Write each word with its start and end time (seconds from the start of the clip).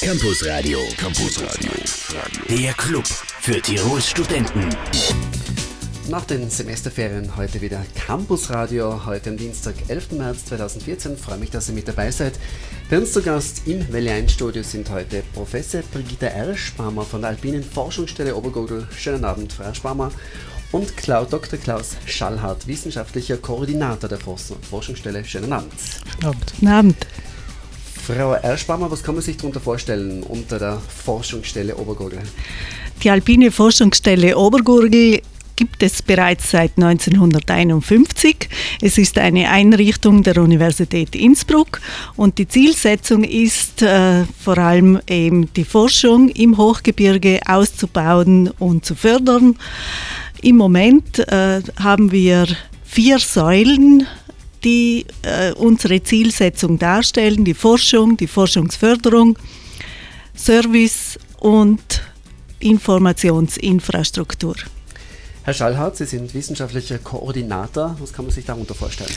Campus 0.00 0.46
Radio. 0.46 0.78
Campus 0.98 1.40
Radio. 1.40 1.72
Der 2.50 2.74
Club 2.74 3.06
für 3.06 3.60
Tirols 3.62 4.10
Studenten. 4.10 4.68
Nach 6.10 6.24
den 6.26 6.50
Semesterferien 6.50 7.34
heute 7.36 7.60
wieder 7.62 7.82
Campus 7.94 8.50
Radio, 8.50 9.06
heute 9.06 9.30
am 9.30 9.38
Dienstag, 9.38 9.74
11. 9.88 10.12
März 10.12 10.44
2014. 10.46 11.16
Freue 11.16 11.38
mich, 11.38 11.50
dass 11.50 11.68
ihr 11.68 11.74
mit 11.74 11.88
dabei 11.88 12.10
seid. 12.10 12.38
Bei 12.90 12.98
uns 12.98 13.12
zu 13.12 13.22
Gast 13.22 13.62
im 13.66 13.90
Welle 13.90 14.12
1 14.12 14.32
Studio 14.32 14.62
sind 14.62 14.90
heute 14.90 15.22
Professor 15.32 15.80
Brigitte 15.92 16.26
Erschbarmer 16.26 17.02
von 17.02 17.22
der 17.22 17.30
Alpinen 17.30 17.64
Forschungsstelle 17.64 18.36
Obergurgel. 18.36 18.86
Schönen 18.96 19.24
Abend, 19.24 19.54
Frau 19.54 19.64
Erschbarmer. 19.64 20.12
Und 20.72 20.96
Klaus, 20.96 21.30
Dr. 21.30 21.58
Klaus 21.58 21.96
Schallhardt, 22.04 22.66
wissenschaftlicher 22.66 23.38
Koordinator 23.38 24.10
der 24.10 24.18
Forschungsstelle. 24.18 25.24
Schönen 25.24 25.52
Abend. 25.52 25.72
Guten 26.04 26.26
Abend. 26.26 26.46
Guten 26.52 26.68
Abend. 26.68 27.06
Frau 28.06 28.34
Erschbarmer, 28.34 28.88
was 28.88 29.02
kann 29.02 29.16
man 29.16 29.24
sich 29.24 29.36
darunter 29.36 29.58
vorstellen 29.58 30.22
unter 30.22 30.60
der 30.60 30.78
Forschungsstelle 31.04 31.76
Obergurgel? 31.76 32.20
Die 33.02 33.10
Alpine 33.10 33.50
Forschungsstelle 33.50 34.38
Obergurgel 34.38 35.22
gibt 35.56 35.82
es 35.82 36.02
bereits 36.02 36.52
seit 36.52 36.76
1951. 36.76 38.48
Es 38.80 38.96
ist 38.96 39.18
eine 39.18 39.50
Einrichtung 39.50 40.22
der 40.22 40.36
Universität 40.38 41.16
Innsbruck 41.16 41.80
und 42.14 42.38
die 42.38 42.46
Zielsetzung 42.46 43.24
ist 43.24 43.82
äh, 43.82 44.22
vor 44.38 44.58
allem 44.58 45.00
eben 45.08 45.52
die 45.54 45.64
Forschung 45.64 46.28
im 46.28 46.58
Hochgebirge 46.58 47.40
auszubauen 47.44 48.50
und 48.60 48.84
zu 48.84 48.94
fördern. 48.94 49.56
Im 50.42 50.56
Moment 50.56 51.18
äh, 51.28 51.60
haben 51.80 52.12
wir 52.12 52.46
vier 52.84 53.18
Säulen 53.18 54.06
die 54.66 55.06
äh, 55.22 55.52
unsere 55.52 56.02
Zielsetzung 56.02 56.78
darstellen, 56.78 57.44
die 57.44 57.54
Forschung, 57.54 58.16
die 58.16 58.26
Forschungsförderung, 58.26 59.38
Service 60.36 61.18
und 61.38 62.02
Informationsinfrastruktur. 62.58 64.56
Herr 65.44 65.54
Schallhardt, 65.54 65.96
Sie 65.96 66.04
sind 66.04 66.34
wissenschaftlicher 66.34 66.98
Koordinator. 66.98 67.96
Was 68.00 68.12
kann 68.12 68.24
man 68.24 68.34
sich 68.34 68.44
darunter 68.44 68.74
vorstellen? 68.74 69.12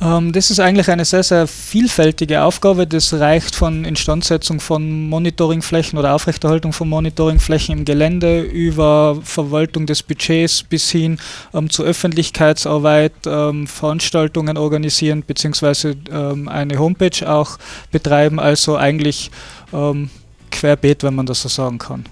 Ähm, 0.00 0.32
das 0.32 0.50
ist 0.50 0.60
eigentlich 0.60 0.88
eine 0.88 1.04
sehr, 1.04 1.22
sehr 1.22 1.46
vielfältige 1.46 2.42
Aufgabe. 2.42 2.86
Das 2.86 3.12
reicht 3.14 3.54
von 3.54 3.84
Instandsetzung 3.84 4.60
von 4.60 5.08
Monitoringflächen 5.08 5.98
oder 5.98 6.14
Aufrechterhaltung 6.14 6.72
von 6.72 6.88
Monitoringflächen 6.88 7.78
im 7.78 7.84
Gelände 7.84 8.40
über 8.40 9.18
Verwaltung 9.22 9.86
des 9.86 10.02
Budgets 10.02 10.62
bis 10.62 10.90
hin 10.90 11.18
ähm, 11.52 11.70
zur 11.70 11.86
Öffentlichkeitsarbeit, 11.86 13.12
ähm, 13.26 13.66
Veranstaltungen 13.66 14.56
organisieren 14.56 15.22
bzw. 15.22 15.94
Ähm, 16.10 16.48
eine 16.48 16.78
Homepage 16.78 17.30
auch 17.30 17.58
betreiben. 17.90 18.40
Also 18.40 18.76
eigentlich 18.76 19.30
ähm, 19.72 20.10
querbeet, 20.50 21.02
wenn 21.02 21.14
man 21.14 21.26
das 21.26 21.42
so 21.42 21.48
sagen 21.48 21.78
kann. 21.78 22.04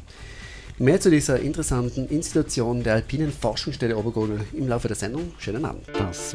Mehr 0.79 0.99
zu 1.01 1.11
dieser 1.11 1.39
interessanten 1.39 2.09
Institution 2.09 2.83
der 2.83 2.95
Alpinen 2.95 3.31
Forschungsstelle 3.31 3.97
Obergurgel 3.97 4.41
im 4.55 4.69
Laufe 4.69 4.89
der 4.89 4.97
Sendung. 4.97 5.33
Schönen 5.39 5.67
Abend. 5.67 5.87
Das 5.93 6.35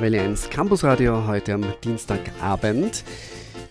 Welle 0.00 0.22
1 0.22 0.48
Campusradio 0.48 1.26
heute 1.26 1.52
am 1.54 1.64
Dienstagabend. 1.84 3.04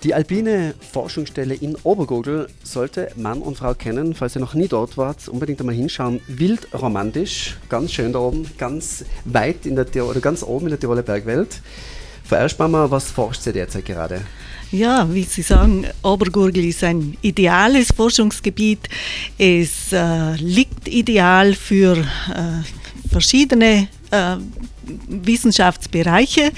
Die 0.04 0.14
Alpine 0.14 0.76
Forschungsstelle 0.80 1.56
in 1.56 1.76
Obergurgel 1.84 2.48
sollte 2.64 3.12
Mann 3.16 3.42
und 3.42 3.58
Frau 3.58 3.74
kennen. 3.74 4.14
Falls 4.14 4.36
ihr 4.38 4.42
noch 4.42 4.54
nie 4.54 4.68
dort 4.68 4.96
wart, 4.96 5.28
unbedingt 5.28 5.60
einmal 5.60 5.76
hinschauen. 5.76 6.22
Wild 6.28 6.68
romantisch, 6.74 7.58
ganz 7.68 7.92
schön 7.92 8.14
da 8.14 8.20
oben, 8.20 8.46
ganz 8.60 9.06
weit 9.26 9.66
in 9.66 9.76
der 9.76 9.88
oder 10.06 10.20
ganz 10.20 10.44
oben 10.44 10.68
in 10.68 10.72
der 10.72 10.80
Tiroler 10.80 11.02
Bergwelt. 11.02 11.62
Frau 12.24 12.36
Erschbammer, 12.36 12.92
was 12.92 13.10
forscht 13.10 13.42
sie 13.42 13.54
derzeit 13.54 13.86
gerade? 13.86 14.22
Ja, 14.76 15.08
wie 15.14 15.24
Sie 15.24 15.42
sagen, 15.42 15.88
Obergurgel 16.04 16.66
ist 16.66 16.84
ein 16.84 17.16
ideales 17.22 17.94
Forschungsgebiet. 17.96 18.90
Es 19.38 19.94
äh, 19.94 20.36
liegt 20.36 20.90
ideal 20.90 21.54
für 21.54 21.96
äh, 21.96 23.08
verschiedene 23.10 23.88
äh, 24.12 24.36
Wissenschaftsbereiche. 25.08 26.52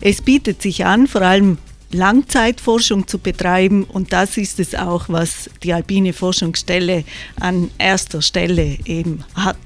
Es 0.00 0.22
bietet 0.22 0.62
sich 0.62 0.84
an, 0.84 1.08
vor 1.08 1.22
allem 1.22 1.58
Langzeitforschung 1.90 3.08
zu 3.08 3.18
betreiben 3.18 3.82
und 3.82 4.12
das 4.12 4.36
ist 4.36 4.60
es 4.60 4.76
auch, 4.76 5.08
was 5.08 5.50
die 5.64 5.72
Alpine 5.72 6.12
Forschungsstelle 6.12 7.02
an 7.40 7.72
erster 7.78 8.22
Stelle 8.22 8.78
eben 8.84 9.24
hat. 9.34 9.56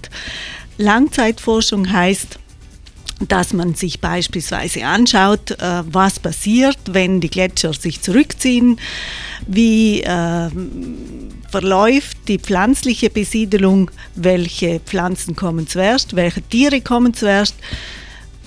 Langzeitforschung 0.78 1.93
heißt, 1.93 2.38
dass 3.21 3.53
man 3.53 3.75
sich 3.75 4.01
beispielsweise 4.01 4.84
anschaut, 4.84 5.51
äh, 5.53 5.83
was 5.87 6.21
passiert, 6.21 6.79
wenn 6.91 7.21
die 7.21 7.31
Gletscher 7.31 7.73
sich 7.73 8.01
zurückziehen, 8.01 8.79
wie 9.47 10.03
äh, 10.03 10.49
verläuft 11.51 12.17
die 12.29 12.39
pflanzliche 12.39 13.11
Besiedelung, 13.11 13.91
welche 14.15 14.81
Pflanzen 14.81 15.34
kommen 15.34 15.67
zuerst, 15.67 16.15
welche 16.15 16.43
Tiere 16.43 16.81
kommen 16.81 17.15
zuerst. 17.15 17.56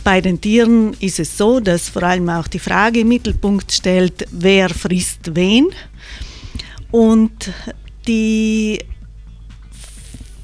Bei 0.03 0.21
den 0.21 0.39
Tieren 0.41 0.93
ist 0.99 1.19
es 1.19 1.37
so, 1.37 1.59
dass 1.59 1.89
vor 1.89 2.03
allem 2.03 2.29
auch 2.29 2.47
die 2.47 2.59
Frage 2.59 3.01
im 3.01 3.09
Mittelpunkt 3.09 3.71
stellt, 3.71 4.25
wer 4.31 4.69
frisst 4.69 5.35
wen. 5.35 5.67
Und 6.89 7.51
die 8.07 8.79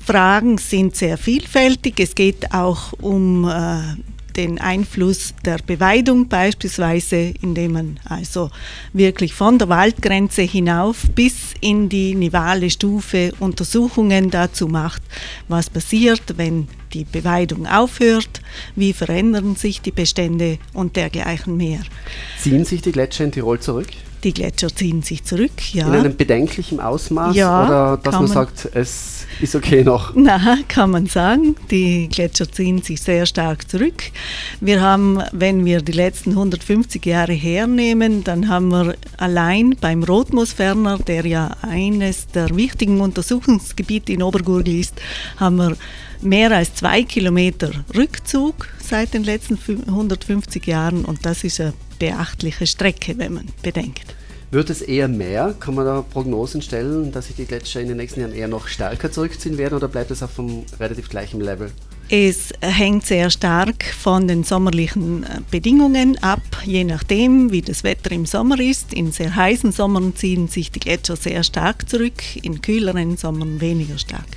Fragen 0.06 0.58
sind 0.58 0.96
sehr 0.96 1.18
vielfältig. 1.18 2.00
Es 2.00 2.14
geht 2.14 2.54
auch 2.54 2.94
um 2.94 3.46
äh, 3.50 3.96
den 4.38 4.62
Einfluss 4.62 5.34
der 5.44 5.58
Beweidung 5.66 6.28
beispielsweise, 6.28 7.34
indem 7.42 7.74
man 7.74 8.00
also 8.06 8.52
wirklich 8.94 9.34
von 9.34 9.58
der 9.58 9.68
Waldgrenze 9.70 10.44
hinauf 10.44 11.04
bis 11.16 11.54
in 11.60 11.90
die 11.90 12.16
nivale 12.16 12.70
Stufe 12.70 13.34
Untersuchungen 13.40 14.30
dazu 14.30 14.68
macht, 14.68 15.02
was 15.48 15.70
passiert, 15.70 16.38
wenn 16.38 16.68
die 16.94 17.04
Beweidung 17.04 17.68
aufhört, 17.68 18.42
wie 18.76 18.94
verändern 18.94 19.56
sich 19.56 19.82
die 19.82 19.92
Bestände 19.92 20.58
und 20.74 20.96
dergleichen 20.96 21.58
mehr. 21.58 21.82
Ziehen 22.40 22.64
sich 22.64 22.82
die 22.82 22.92
Gletscher 22.92 23.26
in 23.26 23.32
Tirol 23.32 23.60
zurück? 23.60 23.88
Die 24.24 24.34
Gletscher 24.34 24.74
ziehen 24.74 25.04
sich 25.04 25.24
zurück, 25.24 25.74
ja. 25.74 25.88
In 25.88 25.94
einem 25.94 26.18
bedenklichen 26.18 26.80
Ausmaß 26.80 27.36
ja, 27.36 27.66
oder 27.66 27.98
dass 27.98 28.14
man, 28.14 28.24
man, 28.24 28.32
sagt, 28.32 28.70
es 28.74 29.27
ist 29.42 29.56
okay 29.56 29.84
noch? 29.84 30.14
Na, 30.16 30.58
kann 30.68 30.92
man 30.92 31.08
sagen. 31.08 31.56
Die 31.70 32.10
Gletscher 32.10 32.52
ziehen 32.52 32.82
sich 32.82 33.02
sehr 33.02 33.26
stark 33.26 33.70
zurück. 33.70 34.04
Wir 34.62 34.82
haben, 34.82 35.22
wenn 35.32 35.66
wir 35.66 35.82
die 35.82 35.92
letzten 35.92 36.32
150 36.32 37.06
Jahre 37.06 37.34
hernehmen, 37.34 38.24
dann 38.24 38.48
haben 38.48 38.70
wir 38.70 38.96
allein 39.18 39.76
beim 39.80 40.04
Rotmoosferner, 40.04 41.00
der 41.00 41.26
ja 41.26 41.56
eines 41.62 42.28
der 42.28 42.56
wichtigen 42.56 43.02
Untersuchungsgebiete 43.02 44.14
in 44.14 44.24
Obergurgel 44.24 44.80
ist, 44.80 45.00
haben 45.38 45.58
wir 45.58 45.78
mehr 46.22 46.52
als 46.52 46.74
zwei 46.76 47.04
Kilometer 47.04 47.72
Rückzug 47.96 48.68
seit 48.80 49.14
den 49.14 49.24
letzten 49.24 49.60
150 49.88 50.66
Jahren 50.66 51.06
und 51.06 51.26
das 51.26 51.44
ist 51.44 51.62
eine 51.62 51.74
beachtliche 52.00 52.68
Strecke, 52.68 53.18
wenn 53.18 53.34
man 53.34 53.46
bedenkt. 53.62 54.16
Wird 54.50 54.70
es 54.70 54.82
eher 54.82 55.10
mehr? 55.10 55.54
Kann 55.60 55.76
man 55.76 55.86
da 55.86 56.02
Prognosen 56.02 56.62
stellen, 56.62 57.12
dass 57.12 57.28
sich 57.28 57.36
die 57.36 57.46
Gletscher 57.46 57.82
in 57.82 57.90
den 57.90 57.98
nächsten 57.98 58.22
Jahren 58.22 58.34
eher 58.34 58.48
noch 58.48 58.68
stärker 58.70 59.12
zurückziehen 59.12 59.58
werden 59.58 59.76
oder 59.76 59.90
bleibt 59.90 60.10
es 60.10 60.24
auf 60.24 60.40
einem 60.40 60.64
relativ 60.80 61.10
gleichen 61.10 61.42
Level? 61.42 61.70
Es 62.10 62.54
hängt 62.62 63.06
sehr 63.06 63.30
stark 63.30 63.84
von 63.84 64.30
den 64.30 64.46
sommerlichen 64.46 65.24
äh, 65.24 65.42
Bedingungen 65.52 66.18
ab, 66.24 66.42
je 66.64 66.86
nachdem, 66.86 67.52
wie 67.52 67.62
das 67.62 67.84
Wetter 67.84 68.12
im 68.12 68.26
Sommer 68.26 68.62
ist. 68.62 68.94
In 68.94 69.12
sehr 69.12 69.36
heißen 69.36 69.74
Sommern 69.74 70.16
ziehen 70.16 70.48
sich 70.48 70.72
die 70.72 70.80
Gletscher 70.80 71.18
sehr 71.18 71.44
stark 71.44 71.90
zurück, 71.90 72.24
in 72.42 72.62
kühleren 72.62 73.18
Sommern 73.18 73.60
weniger 73.60 73.98
stark 73.98 74.28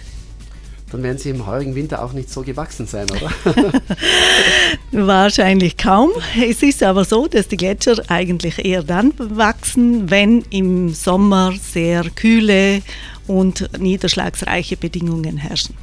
dann 0.91 1.03
werden 1.03 1.19
sie 1.19 1.31
im 1.31 1.47
heurigen 1.47 1.75
Winter 1.75 2.05
auch 2.05 2.13
nicht 2.13 2.31
so 2.31 2.43
gewachsen 2.43 2.87
sein, 2.87 3.07
oder? 3.11 3.31
Wahrscheinlich 4.93 5.77
kaum. 5.77 6.11
Es 6.41 6.63
ist 6.63 6.83
aber 6.83 7.05
so, 7.05 7.27
dass 7.27 7.49
die 7.49 7.57
Gletscher 7.57 8.03
eigentlich 8.09 8.65
eher 8.65 8.83
dann 8.83 9.13
wachsen, 9.17 10.11
wenn 10.11 10.45
im 10.51 10.93
Sommer 10.93 11.55
sehr 11.61 12.05
kühle 12.11 12.83
und 13.27 13.71
niederschlagsreiche 13.79 14.77
Bedingungen 14.77 15.37
herrschen. 15.37 15.77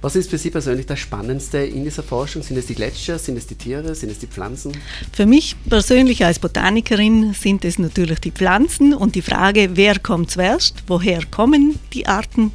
Was 0.00 0.14
ist 0.14 0.30
für 0.30 0.38
Sie 0.38 0.50
persönlich 0.50 0.86
das 0.86 1.00
Spannendste 1.00 1.58
in 1.58 1.82
dieser 1.82 2.04
Forschung? 2.04 2.42
Sind 2.42 2.56
es 2.56 2.66
die 2.66 2.74
Gletscher, 2.76 3.18
sind 3.18 3.36
es 3.36 3.48
die 3.48 3.56
Tiere, 3.56 3.96
sind 3.96 4.10
es 4.10 4.20
die 4.20 4.28
Pflanzen? 4.28 4.72
Für 5.12 5.26
mich 5.26 5.56
persönlich 5.68 6.24
als 6.24 6.38
Botanikerin 6.38 7.34
sind 7.34 7.64
es 7.64 7.80
natürlich 7.80 8.20
die 8.20 8.30
Pflanzen 8.30 8.94
und 8.94 9.16
die 9.16 9.22
Frage, 9.22 9.70
wer 9.74 9.98
kommt 9.98 10.30
zuerst, 10.30 10.84
woher 10.86 11.24
kommen 11.26 11.80
die 11.92 12.06
Arten 12.06 12.52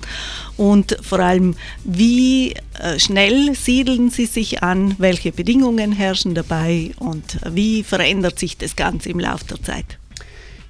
und 0.55 0.97
vor 1.01 1.19
allem, 1.19 1.55
wie 1.83 2.53
äh, 2.79 2.97
schnell 2.97 3.55
siedeln 3.55 4.09
sie 4.09 4.25
sich 4.25 4.63
an, 4.63 4.95
welche 4.97 5.33
Bedingungen 5.33 5.91
herrschen 5.91 6.35
dabei 6.35 6.91
und 6.97 7.39
wie 7.51 7.83
verändert 7.83 8.39
sich 8.39 8.57
das 8.57 8.77
Ganze 8.77 9.09
im 9.09 9.19
Laufe 9.19 9.45
der 9.45 9.61
Zeit. 9.61 9.97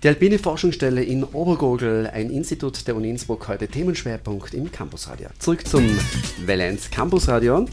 Die 0.03 0.09
Alpine 0.09 0.38
Forschungsstelle 0.38 1.01
in 1.01 1.23
Obergurgel, 1.23 2.07
ein 2.07 2.29
Institut 2.29 2.85
der 2.89 2.97
Uni 2.97 3.09
Innsbruck, 3.09 3.47
heute 3.47 3.69
Themenschwerpunkt 3.69 4.53
im 4.53 4.69
Campusradio. 4.69 5.29
Zurück 5.39 5.65
zum 5.65 5.97
Valenz 6.45 6.91
Campusradio. 6.91 7.65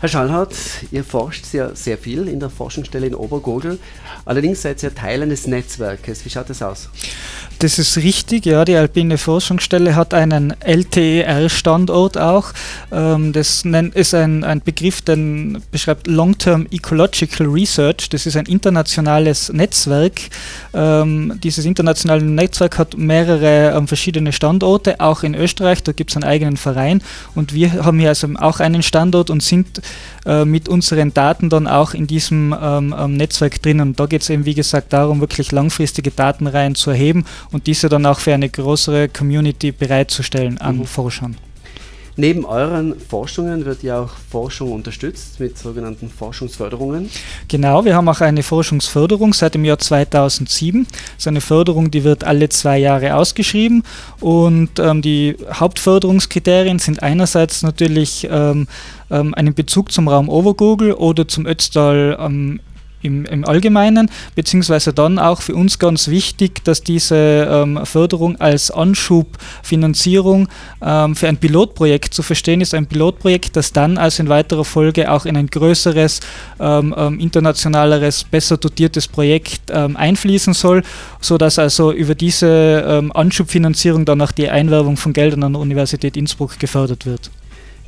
Herr 0.00 0.08
Schallhardt, 0.08 0.56
ihr 0.90 1.04
forscht 1.04 1.44
sehr, 1.44 1.76
sehr 1.76 1.96
viel 1.96 2.26
in 2.26 2.40
der 2.40 2.50
Forschungsstelle 2.50 3.06
in 3.06 3.14
Obergurgel. 3.14 3.78
Allerdings 4.24 4.62
seid 4.62 4.82
ihr 4.82 4.92
Teil 4.92 5.22
eines 5.22 5.46
Netzwerkes. 5.46 6.24
Wie 6.24 6.30
schaut 6.30 6.50
das 6.50 6.62
aus? 6.62 6.88
Das 7.60 7.80
ist 7.80 7.96
richtig, 7.96 8.46
ja. 8.46 8.64
Die 8.64 8.76
Alpine 8.76 9.18
Forschungsstelle 9.18 9.96
hat 9.96 10.14
einen 10.14 10.54
LTER-Standort 10.60 12.16
auch. 12.16 12.52
Ähm, 12.92 13.32
das 13.32 13.64
ist 13.94 14.14
ein, 14.14 14.44
ein 14.44 14.60
Begriff, 14.62 15.02
der 15.02 15.16
beschreibt 15.72 16.06
Long-Term 16.06 16.68
Ecological 16.70 17.48
Research. 17.48 18.08
Das 18.10 18.26
ist 18.26 18.36
ein 18.36 18.46
internationales 18.46 19.52
Netzwerk. 19.52 20.20
Ähm, 20.72 21.40
dieses 21.42 21.64
internationale 21.68 22.24
Netzwerk 22.24 22.78
hat 22.78 22.96
mehrere 22.96 23.76
ähm, 23.76 23.86
verschiedene 23.86 24.32
Standorte, 24.32 25.00
auch 25.00 25.22
in 25.22 25.34
Österreich. 25.34 25.82
Da 25.82 25.92
gibt 25.92 26.10
es 26.10 26.16
einen 26.16 26.24
eigenen 26.24 26.56
Verein. 26.56 27.02
Und 27.34 27.54
wir 27.54 27.84
haben 27.84 27.98
hier 27.98 28.08
also 28.08 28.28
auch 28.38 28.60
einen 28.60 28.82
Standort 28.82 29.30
und 29.30 29.42
sind 29.42 29.80
äh, 30.26 30.44
mit 30.44 30.68
unseren 30.68 31.14
Daten 31.14 31.48
dann 31.50 31.66
auch 31.66 31.94
in 31.94 32.06
diesem 32.06 32.48
Netzwerk 32.48 33.62
drin. 33.62 33.80
Und 33.80 34.00
da 34.00 34.06
geht 34.06 34.22
es 34.22 34.30
eben, 34.30 34.44
wie 34.44 34.54
gesagt, 34.54 34.92
darum, 34.92 35.20
wirklich 35.20 35.52
langfristige 35.52 36.10
Datenreihen 36.10 36.74
zu 36.74 36.90
erheben 36.90 37.24
und 37.52 37.66
diese 37.66 37.88
dann 37.88 38.06
auch 38.06 38.18
für 38.18 38.34
eine 38.34 38.48
größere 38.48 39.08
Community 39.08 39.72
bereitzustellen 39.72 40.58
an 40.58 40.78
mhm. 40.78 40.84
Forschern. 40.86 41.36
Neben 42.20 42.44
euren 42.44 42.98
Forschungen 42.98 43.64
wird 43.64 43.84
ja 43.84 44.00
auch 44.00 44.10
Forschung 44.28 44.72
unterstützt 44.72 45.38
mit 45.38 45.56
sogenannten 45.56 46.10
Forschungsförderungen. 46.10 47.08
Genau, 47.46 47.84
wir 47.84 47.94
haben 47.94 48.08
auch 48.08 48.20
eine 48.20 48.42
Forschungsförderung 48.42 49.32
seit 49.32 49.54
dem 49.54 49.64
Jahr 49.64 49.78
2007. 49.78 50.84
Das 50.90 50.96
ist 51.18 51.28
eine 51.28 51.40
Förderung, 51.40 51.92
die 51.92 52.02
wird 52.02 52.24
alle 52.24 52.48
zwei 52.48 52.76
Jahre 52.78 53.14
ausgeschrieben 53.14 53.84
und 54.18 54.80
ähm, 54.80 55.00
die 55.00 55.36
Hauptförderungskriterien 55.52 56.80
sind 56.80 57.04
einerseits 57.04 57.62
natürlich 57.62 58.26
ähm, 58.28 58.66
ähm, 59.12 59.32
einen 59.34 59.54
Bezug 59.54 59.92
zum 59.92 60.08
Raum 60.08 60.28
Overgoogle 60.28 60.96
oder 60.96 61.28
zum 61.28 61.46
Ötztal 61.46 62.18
ähm, 62.18 62.58
im, 63.02 63.24
im 63.24 63.44
Allgemeinen, 63.44 64.10
beziehungsweise 64.34 64.92
dann 64.92 65.18
auch 65.18 65.42
für 65.42 65.54
uns 65.54 65.78
ganz 65.78 66.08
wichtig, 66.08 66.64
dass 66.64 66.82
diese 66.82 67.16
ähm, 67.16 67.80
Förderung 67.84 68.40
als 68.40 68.70
Anschubfinanzierung 68.70 70.48
ähm, 70.82 71.16
für 71.16 71.28
ein 71.28 71.36
Pilotprojekt 71.36 72.14
zu 72.14 72.22
verstehen 72.22 72.60
ist, 72.60 72.74
ein 72.74 72.86
Pilotprojekt, 72.86 73.56
das 73.56 73.72
dann 73.72 73.98
also 73.98 74.22
in 74.22 74.28
weiterer 74.28 74.64
Folge 74.64 75.10
auch 75.10 75.26
in 75.26 75.36
ein 75.36 75.46
größeres, 75.46 76.20
ähm, 76.60 76.94
ähm 76.96 77.20
internationaleres, 77.20 78.24
besser 78.24 78.56
dotiertes 78.56 79.08
Projekt 79.08 79.62
ähm, 79.70 79.96
einfließen 79.96 80.54
soll, 80.54 80.82
sodass 81.20 81.58
also 81.58 81.92
über 81.92 82.14
diese 82.14 82.84
ähm, 82.86 83.12
Anschubfinanzierung 83.12 84.04
dann 84.04 84.20
auch 84.20 84.32
die 84.32 84.48
Einwerbung 84.48 84.96
von 84.96 85.12
Geldern 85.12 85.42
an 85.42 85.52
der 85.52 85.62
Universität 85.62 86.16
Innsbruck 86.16 86.58
gefördert 86.58 87.06
wird. 87.06 87.30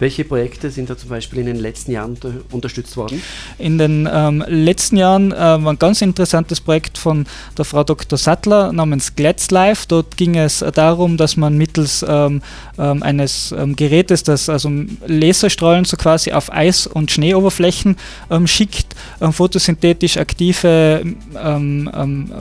Welche 0.01 0.25
Projekte 0.25 0.71
sind 0.71 0.89
da 0.89 0.97
zum 0.97 1.11
Beispiel 1.11 1.41
in 1.41 1.47
den 1.47 1.59
letzten 1.59 1.93
Jahren 1.93 2.13
unter, 2.13 2.33
unterstützt 2.51 2.97
worden? 2.97 3.23
In 3.59 3.77
den 3.77 4.09
ähm, 4.11 4.43
letzten 4.49 4.97
Jahren 4.97 5.31
äh, 5.31 5.37
war 5.37 5.75
ein 5.75 5.79
ganz 5.79 6.01
interessantes 6.01 6.59
Projekt 6.59 6.97
von 6.97 7.27
der 7.59 7.67
Frau 7.67 7.85
Dr. 7.85 8.19
Sattler 8.19 8.73
namens 8.73 9.15
Glätz 9.15 9.51
Life. 9.51 9.85
Dort 9.87 10.17
ging 10.17 10.37
es 10.37 10.65
darum, 10.75 11.19
dass 11.19 11.37
man 11.37 11.59
mittels 11.59 12.03
ähm, 12.09 12.41
ähm, 12.79 13.03
eines 13.03 13.53
ähm, 13.53 13.77
Gerätes, 13.77 14.23
das 14.23 14.49
also 14.49 14.71
Laserstrahlen 15.07 15.85
so 15.85 15.99
quasi 15.99 16.33
auf 16.33 16.51
Eis- 16.51 16.87
und 16.87 17.11
Schneeoberflächen 17.11 17.97
ähm, 18.31 18.47
schickt, 18.47 18.97
ähm, 19.21 19.35
photosynthetisch 19.35 20.17
aktive 20.17 21.05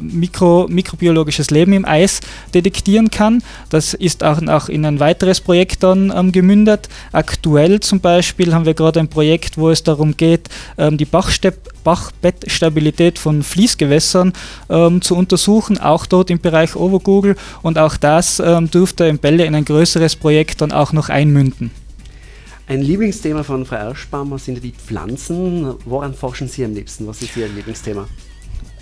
Mikro, 0.01 0.67
mikrobiologisches 0.69 1.51
Leben 1.51 1.73
im 1.73 1.83
Eis 1.83 2.21
detektieren 2.53 3.11
kann. 3.11 3.43
Das 3.69 3.93
ist 3.93 4.23
auch, 4.23 4.41
auch 4.47 4.69
in 4.69 4.85
ein 4.85 5.01
weiteres 5.01 5.41
Projekt 5.41 5.83
dann 5.83 6.31
gemündet. 6.31 6.87
Aktuell 7.11 7.48
aktuell 7.49 7.79
zum 7.79 7.99
Beispiel 7.99 8.53
haben 8.53 8.67
wir 8.67 8.75
gerade 8.75 8.99
ein 8.99 9.07
Projekt, 9.07 9.57
wo 9.57 9.71
es 9.71 9.81
darum 9.81 10.15
geht, 10.15 10.49
ähm, 10.77 10.99
die 10.99 11.05
Bachbettstabilität 11.05 13.17
von 13.17 13.41
Fließgewässern 13.41 14.33
ähm, 14.69 15.01
zu 15.01 15.15
untersuchen, 15.15 15.79
auch 15.79 16.05
dort 16.05 16.29
im 16.29 16.39
Bereich 16.39 16.75
Overgoogle 16.75 17.35
und 17.63 17.79
auch 17.79 17.97
das 17.97 18.39
ähm, 18.39 18.69
dürfte 18.69 19.05
im 19.05 19.17
Bälle 19.17 19.45
in 19.45 19.55
ein 19.55 19.65
größeres 19.65 20.15
Projekt 20.15 20.61
dann 20.61 20.71
auch 20.71 20.93
noch 20.93 21.09
einmünden. 21.09 21.71
Ein 22.67 22.83
Lieblingsthema 22.83 23.41
von 23.41 23.65
Frau 23.65 23.77
Erschbaumer 23.77 24.37
sind 24.37 24.63
die 24.63 24.73
Pflanzen. 24.73 25.73
Woran 25.85 26.13
forschen 26.13 26.47
Sie 26.47 26.63
am 26.63 26.75
liebsten? 26.75 27.07
Was 27.07 27.23
ist 27.23 27.35
Ihr 27.35 27.47
Lieblingsthema? 27.47 28.07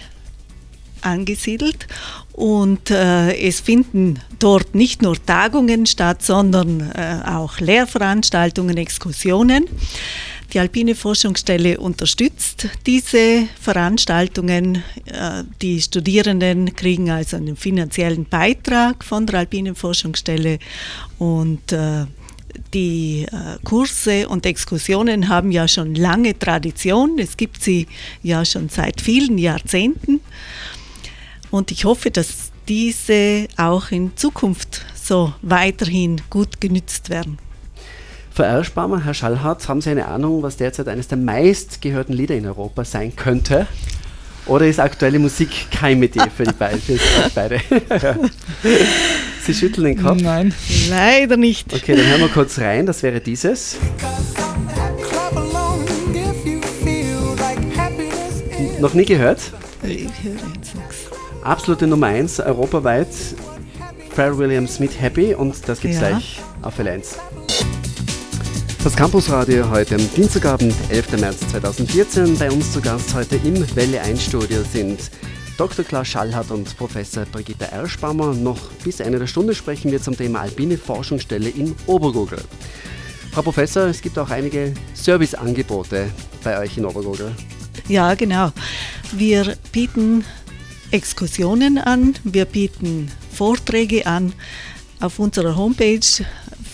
angesiedelt 1.05 1.88
und 2.33 2.91
äh, 2.91 3.33
es 3.47 3.62
finden 3.62 4.19
dort 4.39 4.75
nicht 4.75 5.01
nur 5.01 5.15
Tagungen 5.25 5.85
statt, 5.85 6.21
sondern 6.21 6.91
äh, 6.91 7.19
auch 7.25 7.59
Lehrveranstaltungen, 7.59 8.77
Exkursionen. 8.77 9.65
Die 10.53 10.59
Alpine 10.59 10.95
Forschungsstelle 10.95 11.79
unterstützt 11.79 12.67
diese 12.85 13.47
Veranstaltungen. 13.59 14.83
Äh, 15.05 15.43
die 15.62 15.81
Studierenden 15.81 16.75
kriegen 16.75 17.09
also 17.09 17.38
einen 17.38 17.55
finanziellen 17.55 18.25
Beitrag 18.25 19.03
von 19.03 19.25
der 19.25 19.39
Alpine 19.39 19.75
Forschungsstelle 19.75 20.59
und 21.19 21.71
äh, 21.71 22.05
die 22.74 23.25
äh, 23.31 23.57
Kurse 23.63 24.27
und 24.27 24.45
Exkursionen 24.45 25.29
haben 25.29 25.51
ja 25.51 25.67
schon 25.67 25.95
lange 25.95 26.38
Tradition. 26.38 27.17
Es 27.19 27.38
gibt 27.38 27.62
sie 27.62 27.88
ja 28.24 28.45
schon 28.45 28.69
seit 28.69 29.01
vielen 29.01 29.38
Jahrzehnten. 29.38 30.21
Und 31.55 31.71
ich 31.71 31.85
hoffe, 31.85 32.12
dass 32.12 32.51
diese 32.67 33.47
auch 33.55 33.89
in 33.89 34.17
Zukunft 34.17 34.81
so 34.93 35.33
weiterhin 35.41 36.19
gut 36.29 36.59
genützt 36.59 37.09
werden. 37.09 37.38
Frau 38.33 38.43
Erschbaumer, 38.43 39.05
Herr 39.05 39.13
Schallhardt, 39.13 39.69
haben 39.69 39.79
Sie 39.79 39.89
eine 39.89 40.05
Ahnung, 40.05 40.43
was 40.43 40.57
derzeit 40.57 40.89
eines 40.89 41.07
der 41.07 41.17
meistgehörten 41.17 42.13
Lieder 42.13 42.35
in 42.35 42.45
Europa 42.45 42.83
sein 42.83 43.15
könnte? 43.15 43.67
Oder 44.47 44.67
ist 44.67 44.81
aktuelle 44.81 45.17
Musik 45.17 45.71
kein 45.71 45.97
Metier 46.01 46.29
für, 46.29 46.43
die 46.43 46.51
beide, 46.59 46.77
für 46.77 47.00
beide? 47.33 47.62
Sie 49.45 49.53
schütteln 49.53 49.85
den 49.85 50.03
Kopf? 50.03 50.21
Nein. 50.21 50.53
Leider 50.89 51.38
nicht. 51.38 51.74
Okay, 51.74 51.95
dann 51.95 52.05
hören 52.05 52.19
wir 52.19 52.27
kurz 52.27 52.59
rein. 52.59 52.85
Das 52.85 53.01
wäre 53.01 53.21
dieses. 53.21 53.77
Noch 58.81 58.93
nie 58.93 59.05
gehört? 59.05 59.53
Absolute 61.46 61.86
Nummer 61.88 62.08
1 62.08 62.40
europaweit. 62.40 63.08
Pharrell 64.10 64.38
Williams 64.38 64.80
mit 64.80 65.00
Happy 65.00 65.36
und 65.36 65.56
das 65.68 65.80
gibt's 65.80 66.00
ja. 66.00 66.10
gleich 66.10 66.42
auf 66.62 66.80
L1. 66.80 67.18
Das 68.84 68.96
Campusradio 68.96 69.70
heute 69.70 69.96
am 69.96 70.10
Dienstagabend, 70.16 70.74
11. 70.90 71.20
März 71.20 71.40
2014. 71.52 72.38
Bei 72.38 72.52
uns 72.52 72.72
zu 72.72 72.82
Gast 72.82 73.14
heute 73.14 73.36
im 73.38 73.75
Welle 73.75 74.02
1 74.02 74.24
Studio 74.24 74.62
sind 74.64 75.12
Dr. 75.58 75.86
Klaus 75.86 76.08
Schallhardt 76.08 76.52
und 76.52 76.75
Professor 76.78 77.25
Brigitte 77.25 77.66
Erschbaumer. 77.66 78.34
Noch 78.34 78.72
bis 78.84 79.00
Ende 79.00 79.20
der 79.20 79.28
Stunde 79.28 79.54
sprechen 79.54 79.92
wir 79.92 80.02
zum 80.02 80.18
Thema 80.18 80.42
alpine 80.42 80.78
Forschungsstelle 80.78 81.50
in 81.50 81.75
Obergurgel. 81.86 82.40
Frau 83.32 83.42
Professor, 83.42 83.84
es 83.88 84.02
gibt 84.02 84.18
auch 84.18 84.30
einige 84.30 84.74
Serviceangebote 84.94 86.10
bei 86.44 86.60
euch 86.60 86.78
in 86.78 86.86
Obergurgel. 86.86 87.32
Ja, 87.88 88.16
genau. 88.16 88.52
Wir 89.12 89.56
bieten 89.72 90.24
Exkursionen 90.92 91.77
an, 91.77 92.15
wir 92.24 92.46
bieten 92.46 93.12
Vorträge 93.32 94.06
an. 94.06 94.34
Auf 95.00 95.20
unserer 95.20 95.56
Homepage 95.56 96.00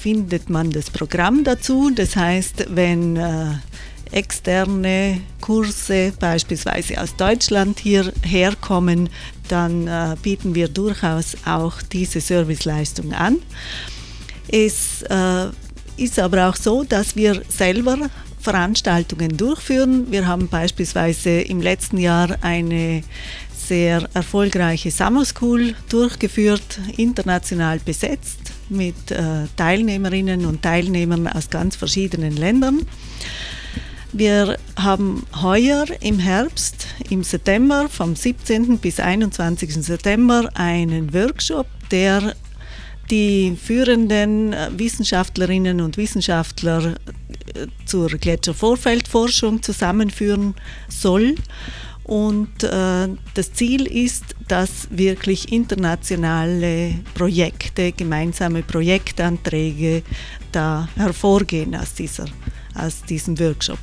findet 0.01 0.49
man 0.49 0.71
das 0.71 0.89
Programm 0.89 1.43
dazu. 1.43 1.91
Das 1.93 2.15
heißt, 2.15 2.67
wenn 2.69 3.17
äh, 3.17 3.53
externe 4.11 5.21
Kurse 5.39 6.13
beispielsweise 6.19 7.01
aus 7.01 7.15
Deutschland 7.15 7.79
hierher 7.79 8.55
kommen, 8.55 9.09
dann 9.47 9.87
äh, 9.87 10.15
bieten 10.21 10.55
wir 10.55 10.67
durchaus 10.67 11.35
auch 11.45 11.81
diese 11.81 12.21
Serviceleistung 12.21 13.13
an. 13.13 13.37
Es 14.47 15.01
äh, 15.03 15.47
ist 15.97 16.19
aber 16.19 16.49
auch 16.49 16.55
so, 16.55 16.83
dass 16.83 17.15
wir 17.15 17.41
selber 17.47 18.09
Veranstaltungen 18.39 19.37
durchführen. 19.37 20.07
Wir 20.09 20.27
haben 20.27 20.47
beispielsweise 20.47 21.41
im 21.41 21.61
letzten 21.61 21.97
Jahr 21.97 22.37
eine 22.41 23.03
sehr 23.67 24.09
erfolgreiche 24.13 24.91
Summer 24.91 25.25
School 25.25 25.75
durchgeführt, 25.89 26.79
international 26.97 27.79
besetzt 27.79 28.51
mit 28.69 29.11
äh, 29.11 29.47
Teilnehmerinnen 29.55 30.45
und 30.45 30.61
Teilnehmern 30.61 31.27
aus 31.27 31.49
ganz 31.49 31.75
verschiedenen 31.75 32.35
Ländern. 32.35 32.85
Wir 34.13 34.57
haben 34.75 35.25
heuer 35.41 35.85
im 36.01 36.19
Herbst, 36.19 36.87
im 37.09 37.23
September, 37.23 37.87
vom 37.89 38.15
17. 38.15 38.77
bis 38.77 38.99
21. 38.99 39.73
September, 39.75 40.49
einen 40.53 41.13
Workshop, 41.13 41.67
der 41.91 42.35
die 43.09 43.57
führenden 43.61 44.53
äh, 44.53 44.69
Wissenschaftlerinnen 44.75 45.81
und 45.81 45.97
Wissenschaftler 45.97 46.95
äh, 47.55 47.67
zur 47.85 48.09
Gletschervorfeldforschung 48.09 49.61
zusammenführen 49.61 50.55
soll. 50.87 51.35
Und 52.11 52.65
äh, 52.65 53.07
das 53.35 53.53
Ziel 53.53 53.87
ist, 53.87 54.35
dass 54.49 54.89
wirklich 54.89 55.53
internationale 55.53 56.95
Projekte, 57.13 57.93
gemeinsame 57.93 58.63
Projektanträge 58.63 60.03
da 60.51 60.89
hervorgehen 60.97 61.73
aus, 61.73 61.93
dieser, 61.93 62.25
aus 62.75 63.03
diesem 63.03 63.39
Workshop. 63.39 63.79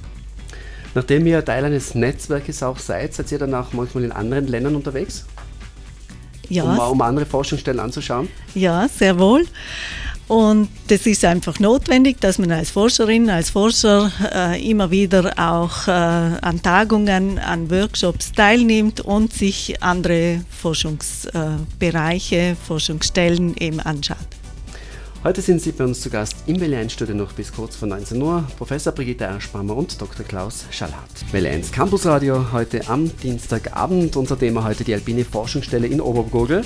Nachdem 0.94 1.26
ihr 1.26 1.42
Teil 1.42 1.64
eines 1.64 1.94
Netzwerkes 1.94 2.62
auch 2.62 2.78
seid, 2.78 3.14
seid 3.14 3.32
ihr 3.32 3.38
dann 3.38 3.54
auch 3.54 3.72
manchmal 3.72 4.04
in 4.04 4.12
anderen 4.12 4.46
Ländern 4.46 4.76
unterwegs? 4.76 5.24
Ja. 6.50 6.64
Um, 6.64 6.78
um 6.78 7.00
andere 7.00 7.24
Forschungsstellen 7.24 7.80
anzuschauen? 7.80 8.28
Ja, 8.54 8.88
sehr 8.88 9.18
wohl. 9.18 9.46
Und 10.28 10.68
das 10.88 11.06
ist 11.06 11.24
einfach 11.24 11.58
notwendig, 11.58 12.20
dass 12.20 12.38
man 12.38 12.52
als 12.52 12.70
Forscherin, 12.70 13.30
als 13.30 13.48
Forscher 13.50 14.12
äh, 14.32 14.70
immer 14.70 14.90
wieder 14.90 15.32
auch 15.38 15.88
äh, 15.88 15.90
an 15.90 16.60
Tagungen, 16.62 17.38
an 17.38 17.70
Workshops 17.70 18.32
teilnimmt 18.32 19.00
und 19.00 19.32
sich 19.32 19.82
andere 19.82 20.44
Forschungsbereiche, 20.50 22.56
Forschungsstellen 22.62 23.56
eben 23.58 23.80
anschaut. 23.80 24.18
Heute 25.24 25.42
sind 25.42 25.60
Sie 25.62 25.72
bei 25.72 25.84
uns 25.84 26.00
zu 26.00 26.10
Gast 26.10 26.36
im 26.46 26.60
Welle 26.60 26.76
1 26.76 26.92
Studio 26.92 27.14
noch 27.14 27.32
bis 27.32 27.52
kurz 27.52 27.74
vor 27.74 27.88
19 27.88 28.22
Uhr. 28.22 28.46
Professor 28.56 28.92
Brigitte 28.92 29.24
Erspammer 29.24 29.76
und 29.76 30.00
Dr. 30.00 30.24
Klaus 30.24 30.64
Schallhardt. 30.70 31.10
Welle 31.32 31.48
1 31.48 31.72
Campusradio 31.72 32.52
heute 32.52 32.86
am 32.88 33.10
Dienstagabend. 33.18 34.14
Unser 34.14 34.38
Thema 34.38 34.62
heute 34.62 34.84
die 34.84 34.94
Alpine 34.94 35.24
Forschungsstelle 35.24 35.86
in 35.86 36.00
Obergurgel. 36.00 36.64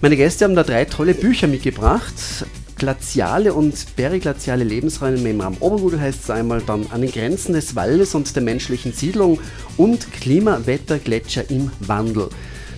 Meine 0.00 0.16
Gäste 0.16 0.46
haben 0.46 0.54
da 0.54 0.62
drei 0.62 0.86
tolle 0.86 1.12
Bücher 1.12 1.46
mitgebracht 1.46 2.46
glaziale 2.80 3.52
und 3.52 3.94
periglaziale 3.94 4.64
Lebensräume 4.64 5.28
im 5.28 5.42
Raum 5.42 5.58
Obergurgel 5.60 6.00
heißt 6.00 6.24
es 6.24 6.30
einmal 6.30 6.62
dann 6.62 6.86
an 6.90 7.02
den 7.02 7.12
Grenzen 7.12 7.52
des 7.52 7.76
Waldes 7.76 8.14
und 8.14 8.34
der 8.34 8.42
menschlichen 8.42 8.94
Siedlung 8.94 9.38
und 9.76 10.10
Klima, 10.12 10.62
Wetter, 10.64 10.98
Gletscher 10.98 11.50
im 11.50 11.70
Wandel. 11.80 12.30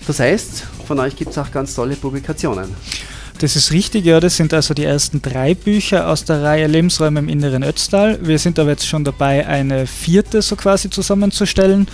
Das 0.05 0.19
heißt, 0.19 0.65
von 0.85 0.99
euch 0.99 1.15
gibt 1.15 1.31
es 1.31 1.37
auch 1.37 1.49
ganz 1.51 1.73
tolle 1.73 1.95
Publikationen. 1.95 2.75
Das 3.43 3.57
ist 3.57 3.73
richtig, 3.73 4.05
ja, 4.05 4.21
das 4.21 4.37
sind 4.37 4.53
also 4.53 4.73
die 4.73 4.85
ersten 4.85 5.21
drei 5.21 5.53
Bücher 5.53 6.07
aus 6.07 6.23
der 6.23 6.41
Reihe 6.41 6.65
Lebensräume 6.65 7.19
im 7.19 7.27
inneren 7.27 7.61
Ötztal. 7.61 8.17
Wir 8.21 8.39
sind 8.39 8.57
aber 8.57 8.69
jetzt 8.69 8.87
schon 8.87 9.03
dabei, 9.03 9.45
eine 9.45 9.85
vierte 9.85 10.41
so 10.41 10.55
quasi 10.55 10.89
zusammenzustellen. 10.89 11.89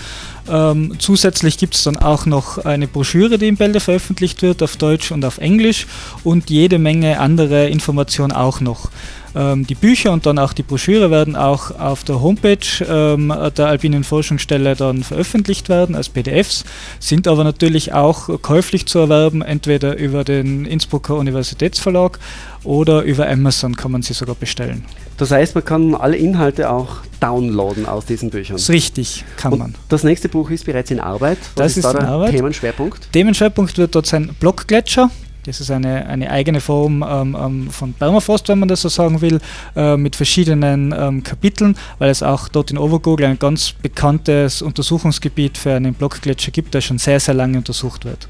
Ähm, 0.48 0.94
zusätzlich 1.00 1.58
gibt 1.58 1.74
es 1.74 1.82
dann 1.82 1.98
auch 1.98 2.28
noch 2.28 2.60
eine 2.66 2.88
Broschüre, 2.88 3.40
die 3.40 3.48
in 3.48 3.58
Bälde 3.58 3.80
veröffentlicht 3.80 4.44
wird, 4.44 4.62
auf 4.62 4.78
Deutsch 4.78 5.12
und 5.12 5.26
auf 5.26 5.40
Englisch 5.40 5.88
und 6.24 6.52
jede 6.52 6.78
Menge 6.78 7.20
andere 7.20 7.68
Informationen 7.68 8.32
auch 8.32 8.62
noch. 8.62 8.92
Ähm, 9.36 9.68
die 9.68 9.76
Bücher 9.76 10.12
und 10.12 10.26
dann 10.26 10.40
auch 10.40 10.54
die 10.54 10.64
Broschüre 10.64 11.12
werden 11.12 11.36
auch 11.36 11.78
auf 11.80 12.04
der 12.04 12.22
Homepage 12.22 12.58
ähm, 12.88 13.34
der 13.58 13.68
Alpinen 13.68 14.04
Forschungsstelle 14.04 14.76
dann 14.76 15.04
veröffentlicht 15.04 15.70
werden 15.70 15.96
als 15.96 16.10
PDFs, 16.10 16.66
sind 17.00 17.28
aber 17.28 17.44
natürlich 17.44 17.94
auch 17.94 18.42
käuflich 18.42 18.86
zu 18.86 19.00
erwerben, 19.00 19.42
entweder 19.42 19.98
über 19.98 20.24
den 20.24 20.66
Innsbrucker 20.66 21.16
Universitätsverlag 21.16 22.20
oder 22.64 23.04
über 23.04 23.30
Amazon 23.30 23.76
kann 23.76 23.92
man 23.92 24.02
sie 24.02 24.14
sogar 24.14 24.36
bestellen. 24.36 24.86
Das 25.18 25.32
heißt, 25.32 25.54
man 25.54 25.66
kann 25.66 25.96
alle 25.96 26.16
Inhalte 26.16 26.70
auch 26.70 26.98
downloaden 27.20 27.86
aus 27.86 28.06
diesen 28.06 28.30
Büchern. 28.30 28.56
Das 28.56 28.64
ist 28.64 28.70
richtig, 28.70 29.26
kann 29.36 29.54
und 29.54 29.60
man. 29.60 29.76
Das 29.90 30.04
nächste 30.04 30.30
Buch 30.30 30.50
ist 30.50 30.66
bereits 30.66 30.92
in 30.92 31.00
Arbeit. 31.00 31.38
Was 31.56 31.56
das 31.56 31.72
ist, 31.72 31.78
ist 31.78 31.86
da 31.86 31.94
der 31.94 32.08
Arbeit. 32.08 32.32
Themenschwerpunkt? 32.32 33.12
Themenschwerpunkt 33.12 33.78
wird 33.78 33.96
dort 33.96 34.06
sein 34.06 34.32
Blockgletscher. 34.40 35.12
Das 35.50 35.60
ist 35.60 35.72
eine, 35.72 36.06
eine 36.06 36.30
eigene 36.30 36.62
Form 36.62 37.04
ähm, 37.08 37.36
ähm, 37.36 37.70
von 37.72 37.94
Permafrost, 37.94 38.48
wenn 38.50 38.60
man 38.60 38.70
das 38.70 38.84
so 38.84 38.90
sagen 38.90 39.20
will, 39.20 39.40
äh, 39.76 39.98
mit 39.98 40.16
verschiedenen 40.16 40.94
ähm, 40.96 41.24
Kapiteln, 41.24 41.76
weil 41.98 42.12
es 42.12 42.22
auch 42.22 42.50
dort 42.50 42.70
in 42.70 42.78
Overgurgel 42.78 43.26
ein 43.26 43.40
ganz 43.40 43.72
bekanntes 43.72 44.62
Untersuchungsgebiet 44.62 45.58
für 45.58 45.74
einen 45.74 45.96
Blockgletscher 45.96 46.52
gibt, 46.52 46.76
der 46.76 46.82
schon 46.82 47.00
sehr, 47.00 47.20
sehr 47.20 47.34
lange 47.34 47.58
untersucht 47.58 48.06
wird. 48.06 48.30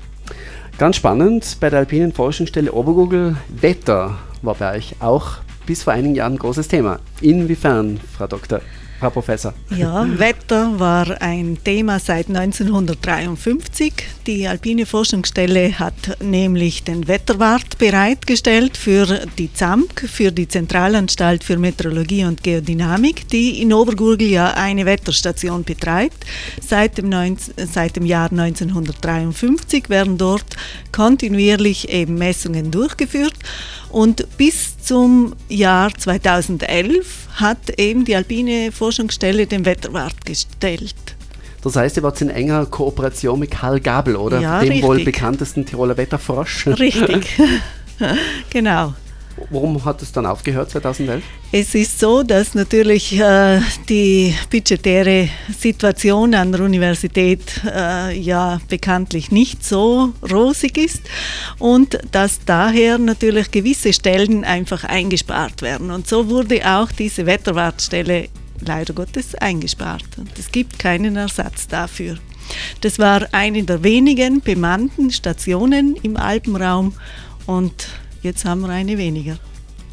Ganz 0.77 0.95
spannend, 0.95 1.57
bei 1.59 1.69
der 1.69 1.79
Alpinen 1.79 2.13
Forschungsstelle 2.13 2.71
Obergurgel, 2.71 3.35
Wetter 3.49 4.17
war 4.41 4.55
bei 4.55 4.77
euch 4.77 4.95
auch 5.01 5.39
bis 5.65 5.83
vor 5.83 5.91
einigen 5.91 6.15
Jahren 6.15 6.35
ein 6.35 6.39
großes 6.39 6.69
Thema. 6.69 6.99
Inwiefern, 7.19 7.99
Frau 8.15 8.27
Doktor? 8.27 8.61
Frau 8.99 9.09
Professor. 9.09 9.53
Ja, 9.75 10.05
Wetter 10.19 10.77
war 10.77 11.21
ein 11.21 11.57
Thema 11.63 11.99
seit 11.99 12.27
1953. 12.27 13.93
Die 14.27 14.45
Alpine 14.45 14.85
Forschungsstelle 14.85 15.79
hat 15.79 16.21
nämlich 16.21 16.83
den 16.83 17.07
Wetterwart 17.07 17.77
bereitgestellt 17.77 18.75
für 18.75 19.25
die 19.37 19.53
ZAMK, 19.53 20.01
für 20.01 20.33
die 20.33 20.49
Zentralanstalt 20.49 21.45
für 21.45 21.57
Meteorologie 21.57 22.25
und 22.25 22.43
Geodynamik, 22.43 23.29
die 23.29 23.61
in 23.61 23.71
Obergurgel 23.71 24.29
ja 24.29 24.53
eine 24.53 24.85
Wetterstation 24.85 25.63
betreibt. 25.63 26.25
Seit 26.61 26.97
dem, 26.97 27.07
19, 27.07 27.53
seit 27.71 27.95
dem 27.95 28.05
Jahr 28.05 28.29
1953 28.31 29.89
werden 29.89 30.17
dort 30.17 30.57
kontinuierlich 30.91 31.87
eben 31.89 32.15
Messungen 32.15 32.69
durchgeführt 32.69 33.35
und 33.89 34.27
bis 34.37 34.75
zum 34.89 35.35
Jahr 35.49 35.93
2011 35.95 37.27
hat 37.35 37.79
eben 37.79 38.05
die 38.05 38.15
Alpine 38.15 38.71
Forschungsstelle 38.71 39.45
den 39.45 39.63
Wetterwart 39.63 40.25
gestellt. 40.25 40.95
Das 41.61 41.75
heißt, 41.75 41.97
ihr 41.97 42.01
wart 42.01 42.19
in 42.21 42.31
enger 42.31 42.65
Kooperation 42.65 43.37
mit 43.37 43.51
Karl 43.51 43.79
Gabel, 43.81 44.15
oder? 44.15 44.39
Ja, 44.39 44.61
Dem 44.61 44.69
richtig. 44.69 44.83
wohl 44.83 45.03
bekanntesten 45.03 45.63
Tiroler 45.63 45.95
Wetterfrosch. 45.95 46.65
Richtig. 46.65 47.37
genau. 48.49 48.95
Warum 49.49 49.83
hat 49.85 50.01
es 50.01 50.11
dann 50.11 50.25
aufgehört 50.25 50.71
2011? 50.71 51.23
Es 51.51 51.73
ist 51.73 51.99
so, 51.99 52.23
dass 52.23 52.55
natürlich 52.55 53.19
äh, 53.19 53.61
die 53.87 54.35
budgetäre 54.49 55.29
Situation 55.57 56.33
an 56.35 56.51
der 56.51 56.61
Universität 56.61 57.61
äh, 57.65 58.17
ja 58.17 58.59
bekanntlich 58.69 59.31
nicht 59.31 59.65
so 59.65 60.13
rosig 60.31 60.77
ist 60.77 61.01
und 61.57 61.99
dass 62.11 62.39
daher 62.45 62.97
natürlich 62.97 63.51
gewisse 63.51 63.93
Stellen 63.93 64.43
einfach 64.43 64.83
eingespart 64.83 65.61
werden. 65.61 65.91
Und 65.91 66.07
so 66.07 66.29
wurde 66.29 66.61
auch 66.65 66.91
diese 66.91 67.25
Wetterwartstelle 67.25 68.29
leider 68.61 68.93
Gottes 68.93 69.35
eingespart. 69.35 70.05
Und 70.17 70.37
es 70.37 70.51
gibt 70.51 70.79
keinen 70.79 71.15
Ersatz 71.15 71.67
dafür. 71.67 72.17
Das 72.81 72.99
war 72.99 73.27
eine 73.31 73.63
der 73.63 73.83
wenigen 73.83 74.41
bemannten 74.41 75.11
Stationen 75.11 75.95
im 76.01 76.17
Alpenraum 76.17 76.93
und 77.45 77.87
Jetzt 78.21 78.45
haben 78.45 78.61
wir 78.61 78.69
eine 78.69 78.97
weniger. 78.97 79.37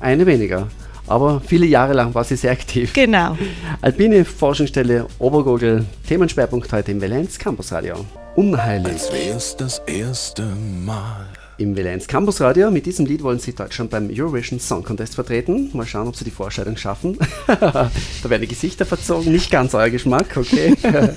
Eine 0.00 0.26
weniger. 0.26 0.68
Aber 1.06 1.40
viele 1.40 1.66
Jahre 1.66 1.92
lang 1.92 2.14
war 2.14 2.25
sie 2.25 2.37
sehr 2.37 2.50
aktiv. 2.50 2.92
Genau. 2.92 3.38
Alpine 3.80 4.25
Forschungsstelle 4.25 5.06
Obergurgel, 5.21 5.85
Themenschwerpunkt 6.09 6.73
heute 6.73 6.90
im 6.90 7.00
Valenz 7.00 7.38
Campus 7.38 7.71
Radio. 7.71 8.04
Unheilig. 8.35 8.92
Als 8.92 9.12
wär's 9.12 9.56
das 9.56 9.80
erste 9.87 10.45
Mal 10.85 11.26
im 11.59 11.75
WL1 11.75 12.09
Campus 12.09 12.40
Radio. 12.40 12.71
Mit 12.71 12.87
diesem 12.87 13.06
Lied 13.06 13.23
wollen 13.23 13.38
sie 13.38 13.54
Deutschland 13.54 13.90
beim 13.90 14.11
Eurovision 14.12 14.61
Song 14.61 14.83
Contest 14.83 15.14
vertreten. 15.14 15.71
Mal 15.73 15.87
schauen, 15.87 16.09
ob 16.09 16.16
sie 16.16 16.25
die 16.25 16.30
Vorstellung 16.30 16.76
schaffen. 16.76 17.16
da 17.47 17.90
werden 18.25 18.42
die 18.42 18.49
Gesichter 18.49 18.85
verzogen, 18.85 19.33
nicht 19.33 19.50
ganz 19.50 19.75
euer 19.75 19.90
Geschmack, 19.90 20.37
okay. 20.37 20.75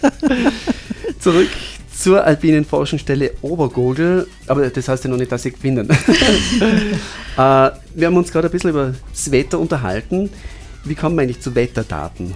Zurück 1.20 1.50
zur 2.00 2.24
alpinen 2.24 2.64
Forschungsstelle 2.64 3.32
Obergurgel, 3.42 4.26
aber 4.48 4.70
das 4.70 4.88
heißt 4.88 5.04
ja 5.04 5.10
noch 5.10 5.18
nicht, 5.18 5.32
dass 5.32 5.44
sie 5.44 5.52
gewinnen. 5.52 5.90
äh, 5.90 5.94
wir 7.36 8.08
haben 8.08 8.16
uns 8.16 8.32
gerade 8.32 8.48
ein 8.48 8.52
bisschen 8.52 8.70
über 8.70 8.94
das 9.12 9.32
Wetter 9.32 9.60
unterhalten. 9.60 10.30
Wie 10.86 10.96
kommen 10.96 11.18
wir 11.18 11.24
eigentlich 11.24 11.42
zu 11.42 11.54
Wetterdaten? 11.54 12.36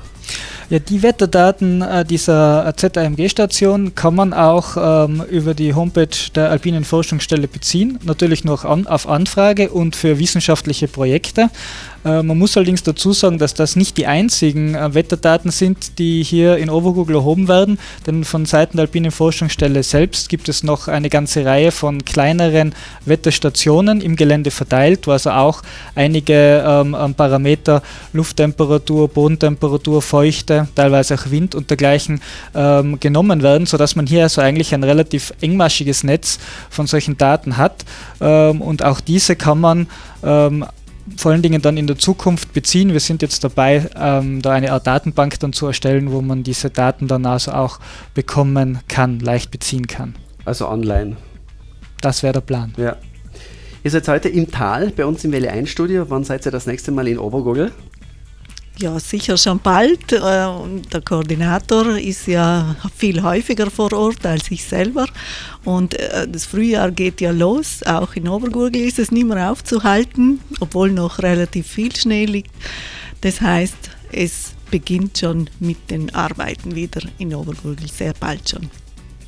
Ja, 0.69 0.79
die 0.79 1.03
Wetterdaten 1.03 1.81
äh, 1.81 2.05
dieser 2.05 2.73
ZAMG-Station 2.75 3.95
kann 3.95 4.15
man 4.15 4.33
auch 4.33 5.05
ähm, 5.05 5.23
über 5.29 5.53
die 5.53 5.73
Homepage 5.73 6.07
der 6.33 6.49
Alpinen 6.49 6.83
Forschungsstelle 6.83 7.47
beziehen, 7.47 7.99
natürlich 8.03 8.43
noch 8.43 8.65
an, 8.65 8.87
auf 8.87 9.07
Anfrage 9.07 9.69
und 9.69 9.95
für 9.95 10.19
wissenschaftliche 10.19 10.87
Projekte. 10.87 11.49
Äh, 12.05 12.23
man 12.23 12.37
muss 12.37 12.57
allerdings 12.57 12.83
dazu 12.83 13.13
sagen, 13.13 13.37
dass 13.37 13.53
das 13.53 13.75
nicht 13.75 13.97
die 13.97 14.07
einzigen 14.07 14.75
äh, 14.75 14.93
Wetterdaten 14.93 15.51
sind, 15.51 15.99
die 15.99 16.23
hier 16.23 16.57
in 16.57 16.69
Overgoogle 16.69 17.15
erhoben 17.15 17.47
werden, 17.47 17.79
denn 18.07 18.23
von 18.23 18.45
Seiten 18.45 18.77
der 18.77 18.85
Alpinen 18.85 19.11
Forschungsstelle 19.11 19.83
selbst 19.83 20.29
gibt 20.29 20.49
es 20.49 20.63
noch 20.63 20.87
eine 20.87 21.09
ganze 21.09 21.45
Reihe 21.45 21.71
von 21.71 22.03
kleineren 22.03 22.73
Wetterstationen 23.05 24.01
im 24.01 24.15
Gelände 24.15 24.51
verteilt, 24.51 25.07
wo 25.07 25.11
also 25.11 25.31
auch 25.31 25.61
einige 25.95 26.63
ähm, 26.65 26.95
ähm 26.99 27.13
Parameter 27.13 27.81
Lufttemperatur, 28.11 29.07
Bodentemperatur, 29.07 30.01
Feuchte, 30.13 30.67
teilweise 30.75 31.15
auch 31.15 31.31
Wind 31.31 31.55
und 31.55 31.71
dergleichen 31.71 32.21
ähm, 32.53 32.99
genommen 32.99 33.41
werden, 33.41 33.65
sodass 33.65 33.95
man 33.95 34.05
hier 34.05 34.21
also 34.21 34.41
eigentlich 34.41 34.71
ein 34.75 34.83
relativ 34.83 35.33
engmaschiges 35.41 36.03
Netz 36.03 36.37
von 36.69 36.85
solchen 36.85 37.17
Daten 37.17 37.57
hat 37.57 37.83
ähm, 38.21 38.61
und 38.61 38.83
auch 38.83 38.99
diese 38.99 39.35
kann 39.35 39.59
man 39.59 39.87
ähm, 40.21 40.65
vor 41.17 41.31
allen 41.31 41.41
Dingen 41.41 41.63
dann 41.63 41.77
in 41.77 41.87
der 41.87 41.97
Zukunft 41.97 42.53
beziehen. 42.53 42.93
Wir 42.93 42.99
sind 42.99 43.23
jetzt 43.23 43.43
dabei, 43.43 43.89
ähm, 43.95 44.43
da 44.43 44.51
eine 44.51 44.71
Art 44.71 44.85
Datenbank 44.85 45.39
dann 45.39 45.51
zu 45.51 45.65
erstellen, 45.65 46.11
wo 46.11 46.21
man 46.21 46.43
diese 46.43 46.69
Daten 46.69 47.07
dann 47.07 47.25
also 47.25 47.51
auch 47.51 47.79
bekommen 48.13 48.81
kann, 48.87 49.19
leicht 49.19 49.49
beziehen 49.49 49.87
kann. 49.87 50.13
Also 50.45 50.69
online. 50.69 51.17
Das 52.01 52.21
wäre 52.21 52.33
der 52.33 52.41
Plan. 52.41 52.71
Ja. 52.77 52.97
Ihr 53.83 53.89
seid 53.89 54.07
heute 54.07 54.29
im 54.29 54.51
Tal 54.51 54.91
bei 54.91 55.07
uns 55.07 55.25
im 55.25 55.31
WL1-Studio. 55.31 56.05
Wann 56.07 56.23
seid 56.23 56.45
ihr 56.45 56.51
das 56.51 56.67
nächste 56.67 56.91
Mal 56.91 57.07
in 57.07 57.17
Obergurgel? 57.17 57.71
Ja, 58.79 58.99
sicher 58.99 59.37
schon 59.37 59.59
bald. 59.59 60.11
Äh, 60.11 60.19
der 60.19 61.01
Koordinator 61.05 61.95
ist 61.97 62.27
ja 62.27 62.75
viel 62.95 63.21
häufiger 63.21 63.69
vor 63.69 63.93
Ort 63.93 64.25
als 64.25 64.49
ich 64.49 64.63
selber. 64.63 65.05
Und 65.63 65.93
äh, 65.93 66.27
das 66.27 66.45
Frühjahr 66.45 66.91
geht 66.91 67.21
ja 67.21 67.31
los. 67.31 67.83
Auch 67.83 68.15
in 68.15 68.27
Obergurgel 68.27 68.81
ist 68.81 68.99
es 68.99 69.11
nicht 69.11 69.27
mehr 69.27 69.51
aufzuhalten, 69.51 70.39
obwohl 70.59 70.91
noch 70.91 71.19
relativ 71.19 71.67
viel 71.67 71.95
Schnee 71.95 72.25
liegt. 72.25 72.51
Das 73.21 73.41
heißt, 73.41 73.91
es 74.11 74.53
beginnt 74.71 75.19
schon 75.19 75.49
mit 75.59 75.91
den 75.91 76.13
Arbeiten 76.15 76.73
wieder 76.73 77.01
in 77.19 77.35
Obergurgel, 77.35 77.87
sehr 77.87 78.13
bald 78.19 78.49
schon. 78.49 78.69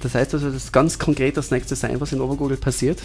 Das 0.02 0.16
heißt 0.16 0.34
also, 0.34 0.48
das 0.48 0.66
ist 0.66 0.74
ganz 0.74 0.98
konkret 0.98 1.38
das 1.38 1.52
nächste 1.52 1.76
sein, 1.76 2.00
was 2.02 2.12
in 2.12 2.20
Obergurgel 2.20 2.58
passiert? 2.58 3.00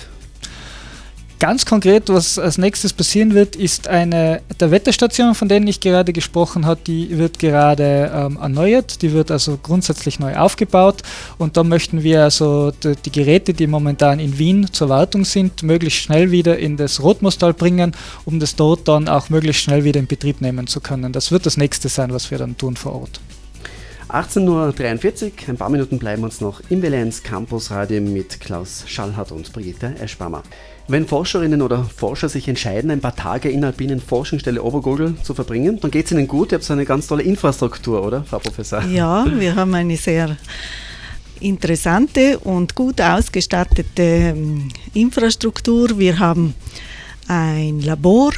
Ganz 1.41 1.65
konkret, 1.65 2.11
was 2.11 2.39
als 2.39 2.59
nächstes 2.59 2.93
passieren 2.93 3.33
wird, 3.33 3.57
ist 3.57 3.89
eine 3.89 4.43
der 4.61 4.71
Wetterstationen, 4.71 5.35
von 5.35 5.49
denen 5.49 5.67
ich 5.69 5.81
gerade 5.81 6.13
gesprochen 6.13 6.67
habe, 6.67 6.81
die 6.87 7.17
wird 7.17 7.39
gerade 7.39 8.13
ähm, 8.15 8.39
erneuert, 8.39 9.01
die 9.01 9.15
wird 9.15 9.31
also 9.31 9.57
grundsätzlich 9.57 10.21
neu 10.21 10.37
aufgebaut 10.37 11.03
und 11.39 11.57
da 11.57 11.65
möchten 11.65 12.03
wir 12.03 12.25
also 12.25 12.73
die, 12.73 12.95
die, 12.95 13.11
Geräte, 13.11 13.55
die 13.55 13.67
momentan 13.67 14.21
in 14.21 14.37
Wien 14.37 14.69
zur 14.71 14.91
Wartung 14.91 15.25
sind, 15.25 15.63
möglichst 15.63 16.01
schnell 16.01 16.31
wieder 16.31 16.59
in 16.59 16.77
das 16.77 17.03
Rotmostal 17.03 17.55
bringen, 17.55 17.93
um 18.27 18.39
das 18.39 18.55
dort 18.55 18.87
dann 18.87 19.09
auch 19.09 19.31
möglichst 19.31 19.63
schnell 19.63 19.83
wieder 19.83 19.99
in 19.99 20.07
Betrieb 20.07 20.43
nehmen 20.43 20.67
zu 20.67 20.83
können. 20.83 21.11
Das 21.11 21.33
wird 21.33 21.47
das 21.47 21.57
nächste 21.57 21.89
sein, 21.89 22.13
was 22.13 22.31
wir 22.31 22.37
dann 22.37 22.59
tun 22.59 22.77
vor 22.77 23.01
Ort. 23.01 23.19
18.43 24.15 25.25
Uhr, 25.25 25.31
ein 25.49 25.57
paar 25.57 25.71
Minuten 25.71 25.99
bleiben 25.99 26.25
uns 26.25 26.41
noch 26.41 26.61
im 26.69 26.83
Valenz 26.83 27.23
Campus 27.23 27.71
Radio 27.71 28.01
mit 28.01 28.41
Klaus 28.41 28.85
Schallhardt 28.87 29.31
und 29.31 29.53
Brigitte 29.53 29.95
Eschbammer. 30.01 30.43
Wenn 30.89 31.07
Forscherinnen 31.07 31.63
oder 31.63 31.85
Forscher 31.85 32.29
sich 32.29 32.49
entscheiden, 32.49 32.91
ein 32.91 33.01
paar 33.01 33.15
Tage 33.15 33.49
in 33.51 33.61
der 33.61 33.69
alpinen 33.71 34.01
Forschungsstelle 34.01 34.63
Obergurgel 34.63 35.15
zu 35.23 35.35
verbringen, 35.35 35.79
dann 35.81 35.91
geht 35.91 36.07
es 36.07 36.13
ihnen 36.13 36.27
gut. 36.27 36.51
Ihr 36.51 36.57
habt 36.57 36.65
so 36.65 36.73
eine 36.73 36.85
ganz 36.85 37.07
tolle 37.07 37.23
Infrastruktur, 37.23 38.05
oder, 38.05 38.25
Frau 38.25 38.41
Professor? 38.41 38.83
Ja, 38.83 39.25
wir 39.39 39.55
haben 39.55 39.75
eine 39.75 39.97
sehr 39.97 40.37
interessante 41.39 42.39
und 42.41 42.75
gut 42.75 43.01
ausgestattete 43.01 44.03
ähm, 44.03 44.69
Infrastruktur. 44.93 45.99
Wir 45.99 46.19
haben 46.19 46.55
ein 47.29 47.81
Labor 47.81 48.33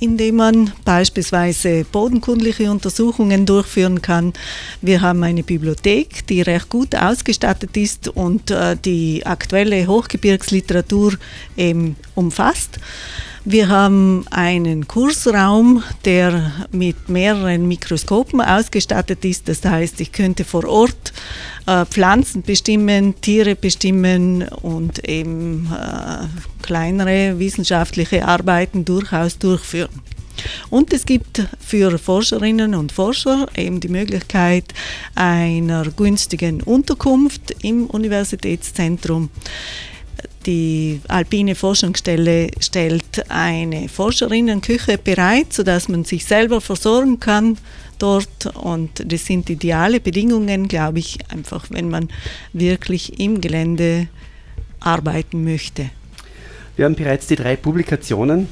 indem 0.00 0.36
man 0.36 0.72
beispielsweise 0.84 1.84
bodenkundliche 1.90 2.70
Untersuchungen 2.70 3.46
durchführen 3.46 4.02
kann. 4.02 4.32
Wir 4.80 5.00
haben 5.00 5.22
eine 5.22 5.42
Bibliothek, 5.42 6.26
die 6.26 6.42
recht 6.42 6.68
gut 6.68 6.94
ausgestattet 6.94 7.76
ist 7.76 8.08
und 8.08 8.50
äh, 8.50 8.76
die 8.76 9.24
aktuelle 9.26 9.86
Hochgebirgsliteratur 9.86 11.14
eben 11.56 11.96
umfasst. 12.14 12.78
Wir 13.50 13.68
haben 13.68 14.26
einen 14.28 14.86
Kursraum, 14.88 15.82
der 16.04 16.52
mit 16.70 17.08
mehreren 17.08 17.66
Mikroskopen 17.66 18.42
ausgestattet 18.42 19.24
ist. 19.24 19.48
Das 19.48 19.64
heißt, 19.64 20.02
ich 20.02 20.12
könnte 20.12 20.44
vor 20.44 20.68
Ort 20.68 21.14
äh, 21.66 21.86
Pflanzen 21.86 22.42
bestimmen, 22.42 23.18
Tiere 23.22 23.56
bestimmen 23.56 24.46
und 24.46 25.08
eben 25.08 25.66
äh, 25.72 26.26
kleinere 26.60 27.38
wissenschaftliche 27.38 28.28
Arbeiten 28.28 28.84
durchaus 28.84 29.38
durchführen. 29.38 30.02
Und 30.68 30.92
es 30.92 31.06
gibt 31.06 31.46
für 31.58 31.96
Forscherinnen 31.96 32.74
und 32.74 32.92
Forscher 32.92 33.46
eben 33.56 33.80
die 33.80 33.88
Möglichkeit 33.88 34.66
einer 35.14 35.86
günstigen 35.96 36.62
Unterkunft 36.62 37.56
im 37.62 37.86
Universitätszentrum. 37.86 39.30
Die 40.46 41.00
Alpine 41.08 41.54
Forschungsstelle 41.54 42.50
stellt 42.58 43.30
eine 43.30 43.88
Forscherinnenküche 43.88 44.98
bereit, 44.98 45.52
sodass 45.52 45.88
man 45.88 46.04
sich 46.04 46.24
selber 46.24 46.60
versorgen 46.60 47.20
kann 47.20 47.58
dort 47.98 48.46
und 48.54 49.12
das 49.12 49.26
sind 49.26 49.50
ideale 49.50 50.00
Bedingungen, 50.00 50.68
glaube 50.68 51.00
ich, 51.00 51.18
einfach 51.28 51.66
wenn 51.70 51.90
man 51.90 52.08
wirklich 52.52 53.20
im 53.20 53.40
Gelände 53.40 54.08
arbeiten 54.80 55.44
möchte. 55.44 55.90
Wir 56.76 56.84
haben 56.84 56.94
bereits 56.94 57.26
die 57.26 57.36
drei 57.36 57.56
Publikationen 57.56 58.48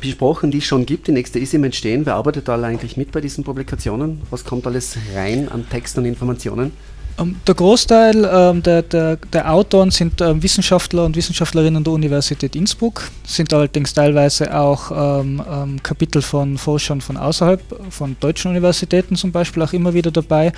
besprochen, 0.00 0.50
die 0.50 0.58
es 0.58 0.64
schon 0.64 0.86
gibt. 0.86 1.06
Die 1.08 1.12
nächste 1.12 1.38
ist 1.38 1.54
im 1.54 1.64
Entstehen. 1.64 2.06
Wer 2.06 2.14
arbeitet 2.14 2.48
da 2.48 2.60
eigentlich 2.60 2.96
mit 2.96 3.12
bei 3.12 3.20
diesen 3.20 3.44
Publikationen? 3.44 4.22
Was 4.30 4.44
kommt 4.44 4.66
alles 4.66 4.96
rein 5.14 5.48
an 5.48 5.68
Text 5.68 5.98
und 5.98 6.06
Informationen? 6.06 6.72
Ähm, 7.18 7.36
der 7.46 7.54
Großteil 7.54 8.28
ähm, 8.30 8.62
der, 8.62 8.82
der, 8.82 9.16
der, 9.16 9.52
Autoren 9.52 9.90
sind 9.90 10.20
ähm, 10.20 10.42
Wissenschaftler 10.42 11.04
und 11.04 11.16
Wissenschaftlerinnen 11.16 11.82
der 11.82 11.92
Universität 11.92 12.54
Innsbruck, 12.54 13.10
sind 13.26 13.52
allerdings 13.54 13.94
teilweise 13.94 14.54
auch 14.54 14.90
ähm, 14.90 15.42
ähm, 15.50 15.82
Kapitel 15.82 16.20
von 16.20 16.58
Forschern 16.58 17.00
von 17.00 17.16
außerhalb, 17.16 17.60
von 17.90 18.16
deutschen 18.20 18.50
Universitäten 18.50 19.16
zum 19.16 19.32
Beispiel 19.32 19.62
auch 19.62 19.72
immer 19.72 19.94
wieder 19.94 20.10
dabei. 20.10 20.52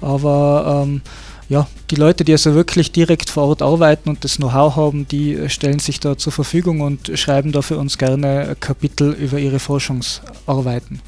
Aber 0.00 0.84
ähm, 0.84 1.02
ja, 1.48 1.66
die 1.90 1.96
Leute, 1.96 2.24
die 2.24 2.32
also 2.32 2.54
wirklich 2.54 2.92
direkt 2.92 3.30
vor 3.30 3.44
Ort 3.44 3.62
arbeiten 3.62 4.08
und 4.08 4.24
das 4.24 4.36
Know-how 4.36 4.76
haben, 4.76 5.06
die 5.08 5.48
stellen 5.48 5.80
sich 5.80 5.98
da 5.98 6.16
zur 6.16 6.32
Verfügung 6.32 6.80
und 6.80 7.10
schreiben 7.18 7.50
da 7.52 7.60
für 7.60 7.76
uns 7.76 7.98
gerne 7.98 8.56
Kapitel 8.58 9.12
über 9.12 9.38
ihre 9.38 9.58
Forschungsarbeiten. 9.58 11.00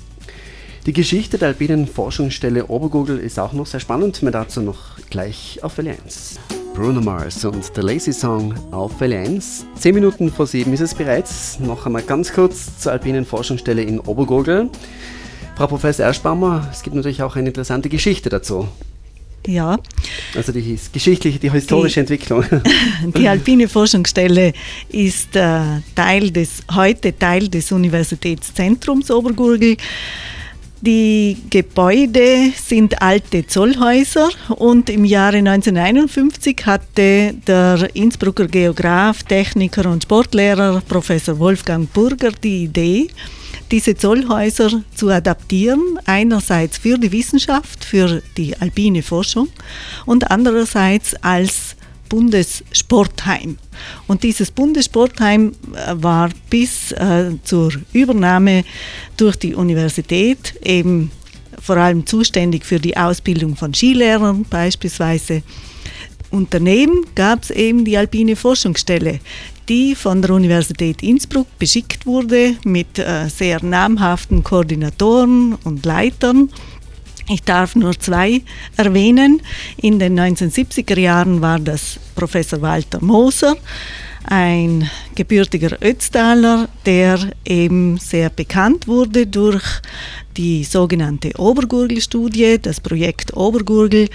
Die 0.85 0.93
Geschichte 0.93 1.39
der 1.39 1.47
alpinen 1.47 1.87
Forschungsstelle 1.87 2.67
Obergurgel 2.67 3.19
ist 3.19 3.39
auch 3.39 3.53
noch 3.53 3.67
sehr 3.67 3.79
spannend. 3.79 4.21
Mehr 4.25 4.33
dazu 4.33 4.61
noch 4.61 4.97
gleich 5.11 5.61
auf 5.63 5.79
Welle 5.79 5.97
1. 6.05 6.41
Bruno 6.75 7.01
Mars 7.01 7.45
und 7.45 7.65
The 7.73 7.83
Lazy 7.83 8.13
Song 8.13 8.53
auf 8.73 8.99
Welle 8.99 9.21
1. 9.21 9.65
Zehn 9.77 9.95
Minuten 9.95 10.33
vor 10.33 10.49
sieben 10.49 10.73
ist 10.73 10.81
es 10.81 10.93
bereits. 10.93 11.61
Noch 11.61 11.87
einmal 11.87 12.03
ganz 12.03 12.33
kurz 12.33 12.81
zur 12.81 12.91
alpinen 12.91 13.25
Forschungsstelle 13.25 13.81
in 13.81 14.01
Obergurgel. 14.01 14.71
Frau 15.55 15.69
Professor 15.69 16.05
Erschbaumer, 16.05 16.69
es 16.73 16.83
gibt 16.83 16.97
natürlich 16.97 17.23
auch 17.23 17.37
eine 17.37 17.47
interessante 17.47 17.89
Geschichte 17.89 18.29
dazu. 18.29 18.67
Ja. 19.47 19.79
Also 20.35 20.51
die 20.51 20.77
geschichtliche, 20.93 21.39
die 21.39 21.51
historische 21.53 21.95
die, 21.95 22.01
Entwicklung. 22.01 22.45
Die 23.17 23.29
Alpine 23.29 23.69
Forschungsstelle 23.69 24.53
ist 24.89 25.37
äh, 25.37 25.61
Teil 25.95 26.33
des, 26.33 26.63
heute 26.75 27.17
Teil 27.17 27.49
des 27.49 27.71
Universitätszentrums 27.71 29.13
Obergurgel. 29.13 29.77
Die 30.85 31.37
Gebäude 31.49 32.51
sind 32.57 33.01
alte 33.01 33.47
Zollhäuser 33.47 34.31
und 34.49 34.91
im 34.91 35.05
Jahre 35.05 35.37
1951 35.37 36.67
hatte 36.67 37.35
der 37.47 37.89
Innsbrucker 37.95 38.49
Geograf, 38.49 39.23
Techniker 39.23 39.89
und 39.89 40.03
Sportlehrer 40.03 40.83
Professor 40.89 41.39
Wolfgang 41.39 41.89
Burger 41.93 42.33
die 42.33 42.65
Idee, 42.65 43.07
diese 43.71 43.95
Zollhäuser 43.95 44.83
zu 44.97 45.09
adaptieren, 45.09 46.01
einerseits 46.05 46.79
für 46.79 46.99
die 46.99 47.13
Wissenschaft, 47.13 47.85
für 47.85 48.21
die 48.37 48.57
alpine 48.57 49.05
Forschung 49.05 49.51
und 50.05 50.33
andererseits 50.33 51.15
als 51.23 51.77
Bundessportheim. 52.13 53.57
Und 54.07 54.23
dieses 54.23 54.51
Bundessportheim 54.51 55.53
äh, 55.73 55.95
war 55.95 56.29
bis 56.51 56.93
äh, 56.93 57.31
zur 57.43 57.73
Übernahme 57.95 58.65
durch 59.17 59.37
die 59.37 59.55
Universität 59.55 60.55
eben 60.63 61.11
vor 61.59 61.79
allem 61.79 62.05
zuständig 62.05 62.67
für 62.67 62.79
die 62.79 62.99
Ausbildung 62.99 63.57
von 63.57 63.73
Skilehrern 63.73 64.45
beispielsweise. 64.51 65.43
Und 66.31 66.53
daneben 66.53 67.07
gab 67.15 67.45
es 67.45 67.51
eben 67.51 67.87
die 67.87 67.97
Alpine 67.97 68.37
Forschungsstelle, 68.37 69.21
die 69.71 69.95
von 69.95 70.21
der 70.21 70.33
Universität 70.33 71.03
Innsbruck 71.03 71.47
beschickt 71.59 72.05
wurde 72.05 72.57
mit 72.65 72.99
äh, 72.99 73.29
sehr 73.31 73.65
namhaften 73.65 74.43
Koordinatoren 74.43 75.55
und 75.65 75.87
Leitern. 75.87 76.51
Ich 77.29 77.43
darf 77.43 77.77
nur 77.77 77.99
zwei 77.99 78.43
erwähnen. 78.77 79.41
In 79.77 79.99
den 79.99 80.19
1970er 80.19 80.99
Jahren 80.99 81.41
war 81.41 81.59
das 81.59 81.99
Professor 82.15 82.61
Walter 82.61 83.03
Moser, 83.03 83.57
ein 84.25 84.89
gebürtiger 85.15 85.77
Ötztaler, 85.83 86.69
der 86.87 87.19
eben 87.45 87.99
sehr 87.99 88.31
bekannt 88.31 88.87
wurde 88.87 89.27
durch 89.27 89.65
die 90.37 90.65
sogenannte 90.65 91.33
Obergurgel-Studie, 91.39 92.59
das 92.61 92.81
Projekt 92.81 93.37
Obergurgel, 93.37 94.09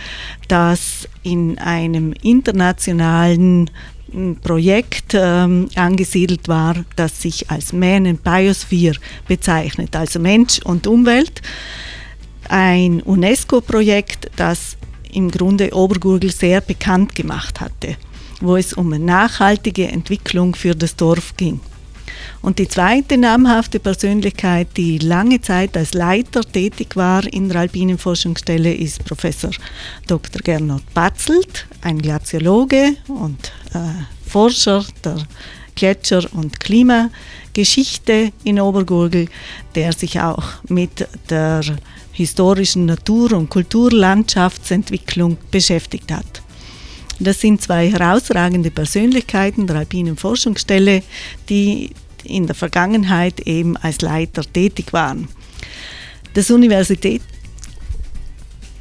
das 0.48 1.08
in 1.24 1.58
einem 1.60 2.14
internationalen 2.24 3.70
Projekt 4.42 5.14
ähm, 5.14 5.68
angesiedelt 5.76 6.48
war, 6.48 6.76
das 6.96 7.22
sich 7.22 7.50
als 7.52 7.74
Man 7.74 8.08
and 8.08 8.24
Biosphere 8.24 8.96
bezeichnet, 9.28 9.96
also 9.96 10.20
Mensch 10.20 10.60
und 10.64 10.88
Umwelt. 10.88 11.42
Ein 12.50 13.02
UNESCO-Projekt, 13.02 14.32
das 14.36 14.78
im 15.12 15.32
Grunde 15.32 15.74
Obergurgel 15.74 16.32
sehr 16.32 16.62
bekannt 16.62 17.16
gemacht 17.16 17.60
hatte, 17.60 17.98
wo 18.42 18.56
es 18.56 18.74
um 18.74 18.94
eine 18.94 19.04
nachhaltige 19.04 19.88
Entwicklung 19.88 20.56
für 20.56 20.76
das 20.76 20.96
Dorf 20.96 21.36
ging. 21.38 21.60
Und 22.42 22.60
die 22.60 22.68
zweite 22.68 23.18
namhafte 23.18 23.80
Persönlichkeit, 23.80 24.70
die 24.78 25.00
lange 25.00 25.42
Zeit 25.42 25.76
als 25.76 25.94
Leiter 25.94 26.42
tätig 26.42 26.96
war 26.96 27.26
in 27.32 27.50
der 27.50 27.62
Alpinen 27.62 27.98
Forschungsstelle, 27.98 28.74
ist 28.74 29.04
Professor 29.06 29.52
Dr. 30.08 30.42
Gernot 30.42 30.84
Batzelt, 30.94 31.68
ein 31.82 32.02
Glaziologe 32.02 32.96
und 33.08 33.52
äh, 33.74 33.80
Forscher 34.28 34.86
der 35.04 35.18
Gletscher- 35.76 36.32
und 36.34 36.60
Klimageschichte 36.60 38.32
in 38.44 38.60
Obergurgel, 38.60 39.28
der 39.76 39.94
sich 39.94 40.20
auch 40.20 40.44
mit 40.68 41.08
der 41.30 41.62
historischen 42.18 42.88
Natur- 42.88 43.34
und 43.34 43.48
Kulturlandschaftsentwicklung 43.50 45.38
beschäftigt 45.52 46.12
hat. 46.12 46.42
Das 47.20 47.40
sind 47.40 47.62
zwei 47.62 47.92
herausragende 47.92 48.72
Persönlichkeiten 48.72 49.68
der 49.68 49.76
Alpinen 49.78 50.18
Forschungsstelle, 50.18 51.04
die 51.48 51.92
in 52.24 52.48
der 52.48 52.56
Vergangenheit 52.56 53.42
eben 53.42 53.78
als 53.78 54.02
Leiter 54.02 54.42
tätig 54.42 54.94
waren. 54.94 55.28
Das, 56.34 56.50
Universität, 56.50 57.22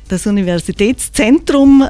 das 0.09 0.27
Universitätszentrum 0.27 1.87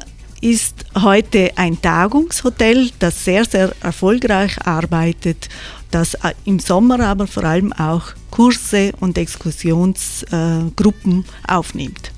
ist 0.46 0.84
heute 0.94 1.50
ein 1.56 1.82
Tagungshotel, 1.82 2.90
das 3.00 3.24
sehr, 3.24 3.44
sehr 3.44 3.72
erfolgreich 3.80 4.64
arbeitet, 4.64 5.48
das 5.90 6.14
äh, 6.14 6.34
im 6.44 6.60
Sommer 6.60 7.00
aber 7.00 7.26
vor 7.26 7.42
allem 7.42 7.72
auch 7.72 8.04
Kurse 8.30 8.92
und 9.00 9.18
Exkursionsgruppen 9.18 11.24
aufnimmt. 11.48 12.12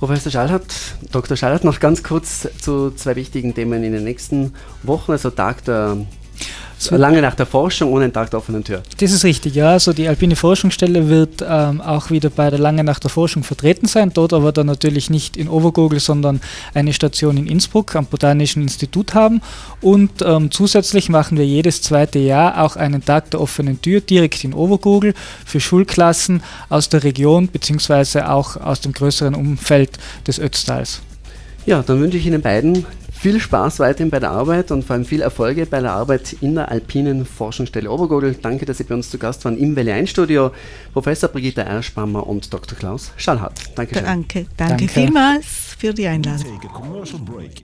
Professor 0.00 0.32
Schallhardt, 0.32 0.74
Dr. 1.12 1.36
Schallhardt, 1.36 1.62
noch 1.62 1.78
ganz 1.78 2.02
kurz 2.02 2.48
zu 2.60 2.90
zwei 2.90 3.14
wichtigen 3.14 3.54
Themen 3.54 3.84
in 3.84 3.92
den 3.92 4.02
nächsten 4.02 4.52
Wochen, 4.82 5.12
also 5.12 5.30
Tag 5.30 5.64
der 5.66 5.98
so 6.86 6.96
lange 6.96 7.20
nach 7.20 7.34
der 7.34 7.46
Forschung 7.46 7.92
ohne 7.92 8.12
Tag 8.12 8.30
der 8.30 8.38
offenen 8.38 8.64
Tür. 8.64 8.82
Das 8.98 9.12
ist 9.12 9.24
richtig, 9.24 9.54
ja. 9.54 9.70
Also 9.70 9.92
die 9.92 10.08
Alpine 10.08 10.36
Forschungsstelle 10.36 11.08
wird 11.08 11.44
ähm, 11.46 11.80
auch 11.80 12.10
wieder 12.10 12.30
bei 12.30 12.50
der 12.50 12.58
Lange 12.58 12.84
nach 12.84 12.98
der 12.98 13.10
Forschung 13.10 13.42
vertreten 13.42 13.86
sein, 13.86 14.10
dort 14.12 14.32
aber 14.32 14.52
dann 14.52 14.66
natürlich 14.66 15.10
nicht 15.10 15.36
in 15.36 15.48
Overgogel, 15.48 16.00
sondern 16.00 16.40
eine 16.74 16.92
Station 16.92 17.36
in 17.36 17.46
Innsbruck 17.46 17.94
am 17.96 18.06
Botanischen 18.06 18.62
Institut 18.62 19.14
haben. 19.14 19.40
Und 19.80 20.22
ähm, 20.22 20.50
zusätzlich 20.50 21.08
machen 21.08 21.38
wir 21.38 21.46
jedes 21.46 21.82
zweite 21.82 22.18
Jahr 22.18 22.62
auch 22.62 22.76
einen 22.76 23.04
Tag 23.04 23.30
der 23.30 23.40
offenen 23.40 23.80
Tür 23.80 24.00
direkt 24.00 24.44
in 24.44 24.54
Overgogel 24.54 25.14
für 25.44 25.60
Schulklassen 25.60 26.42
aus 26.68 26.88
der 26.88 27.04
Region 27.04 27.48
beziehungsweise 27.48 28.30
auch 28.30 28.56
aus 28.56 28.80
dem 28.80 28.92
größeren 28.92 29.34
Umfeld 29.34 29.98
des 30.26 30.38
Ötztals. 30.38 31.00
Ja, 31.66 31.82
dann 31.82 32.00
wünsche 32.00 32.16
ich 32.16 32.26
Ihnen 32.26 32.40
beiden 32.42 32.86
viel 33.18 33.40
Spaß 33.40 33.80
weiterhin 33.80 34.10
bei 34.10 34.20
der 34.20 34.30
Arbeit 34.30 34.70
und 34.70 34.84
vor 34.84 34.94
allem 34.94 35.04
viel 35.04 35.20
Erfolge 35.20 35.66
bei 35.66 35.80
der 35.80 35.92
Arbeit 35.92 36.36
in 36.40 36.54
der 36.54 36.70
Alpinen 36.70 37.26
Forschungsstelle 37.26 37.90
Obergurgel. 37.90 38.36
Danke, 38.40 38.66
dass 38.66 38.78
Sie 38.78 38.84
bei 38.84 38.94
uns 38.94 39.10
zu 39.10 39.18
Gast 39.18 39.44
waren 39.44 39.58
im 39.58 39.74
Welle 39.76 39.94
1 39.94 40.10
Studio. 40.10 40.52
Professor 40.92 41.28
Brigitte 41.28 41.62
Erspammer 41.62 42.26
und 42.26 42.52
Dr. 42.52 42.78
Klaus 42.78 43.12
Schallhardt. 43.16 43.60
Danke, 43.74 44.02
danke, 44.02 44.46
danke 44.56 44.88
vielmals 44.88 45.46
für 45.78 45.92
die 45.92 46.06
Einladung. 46.06 46.60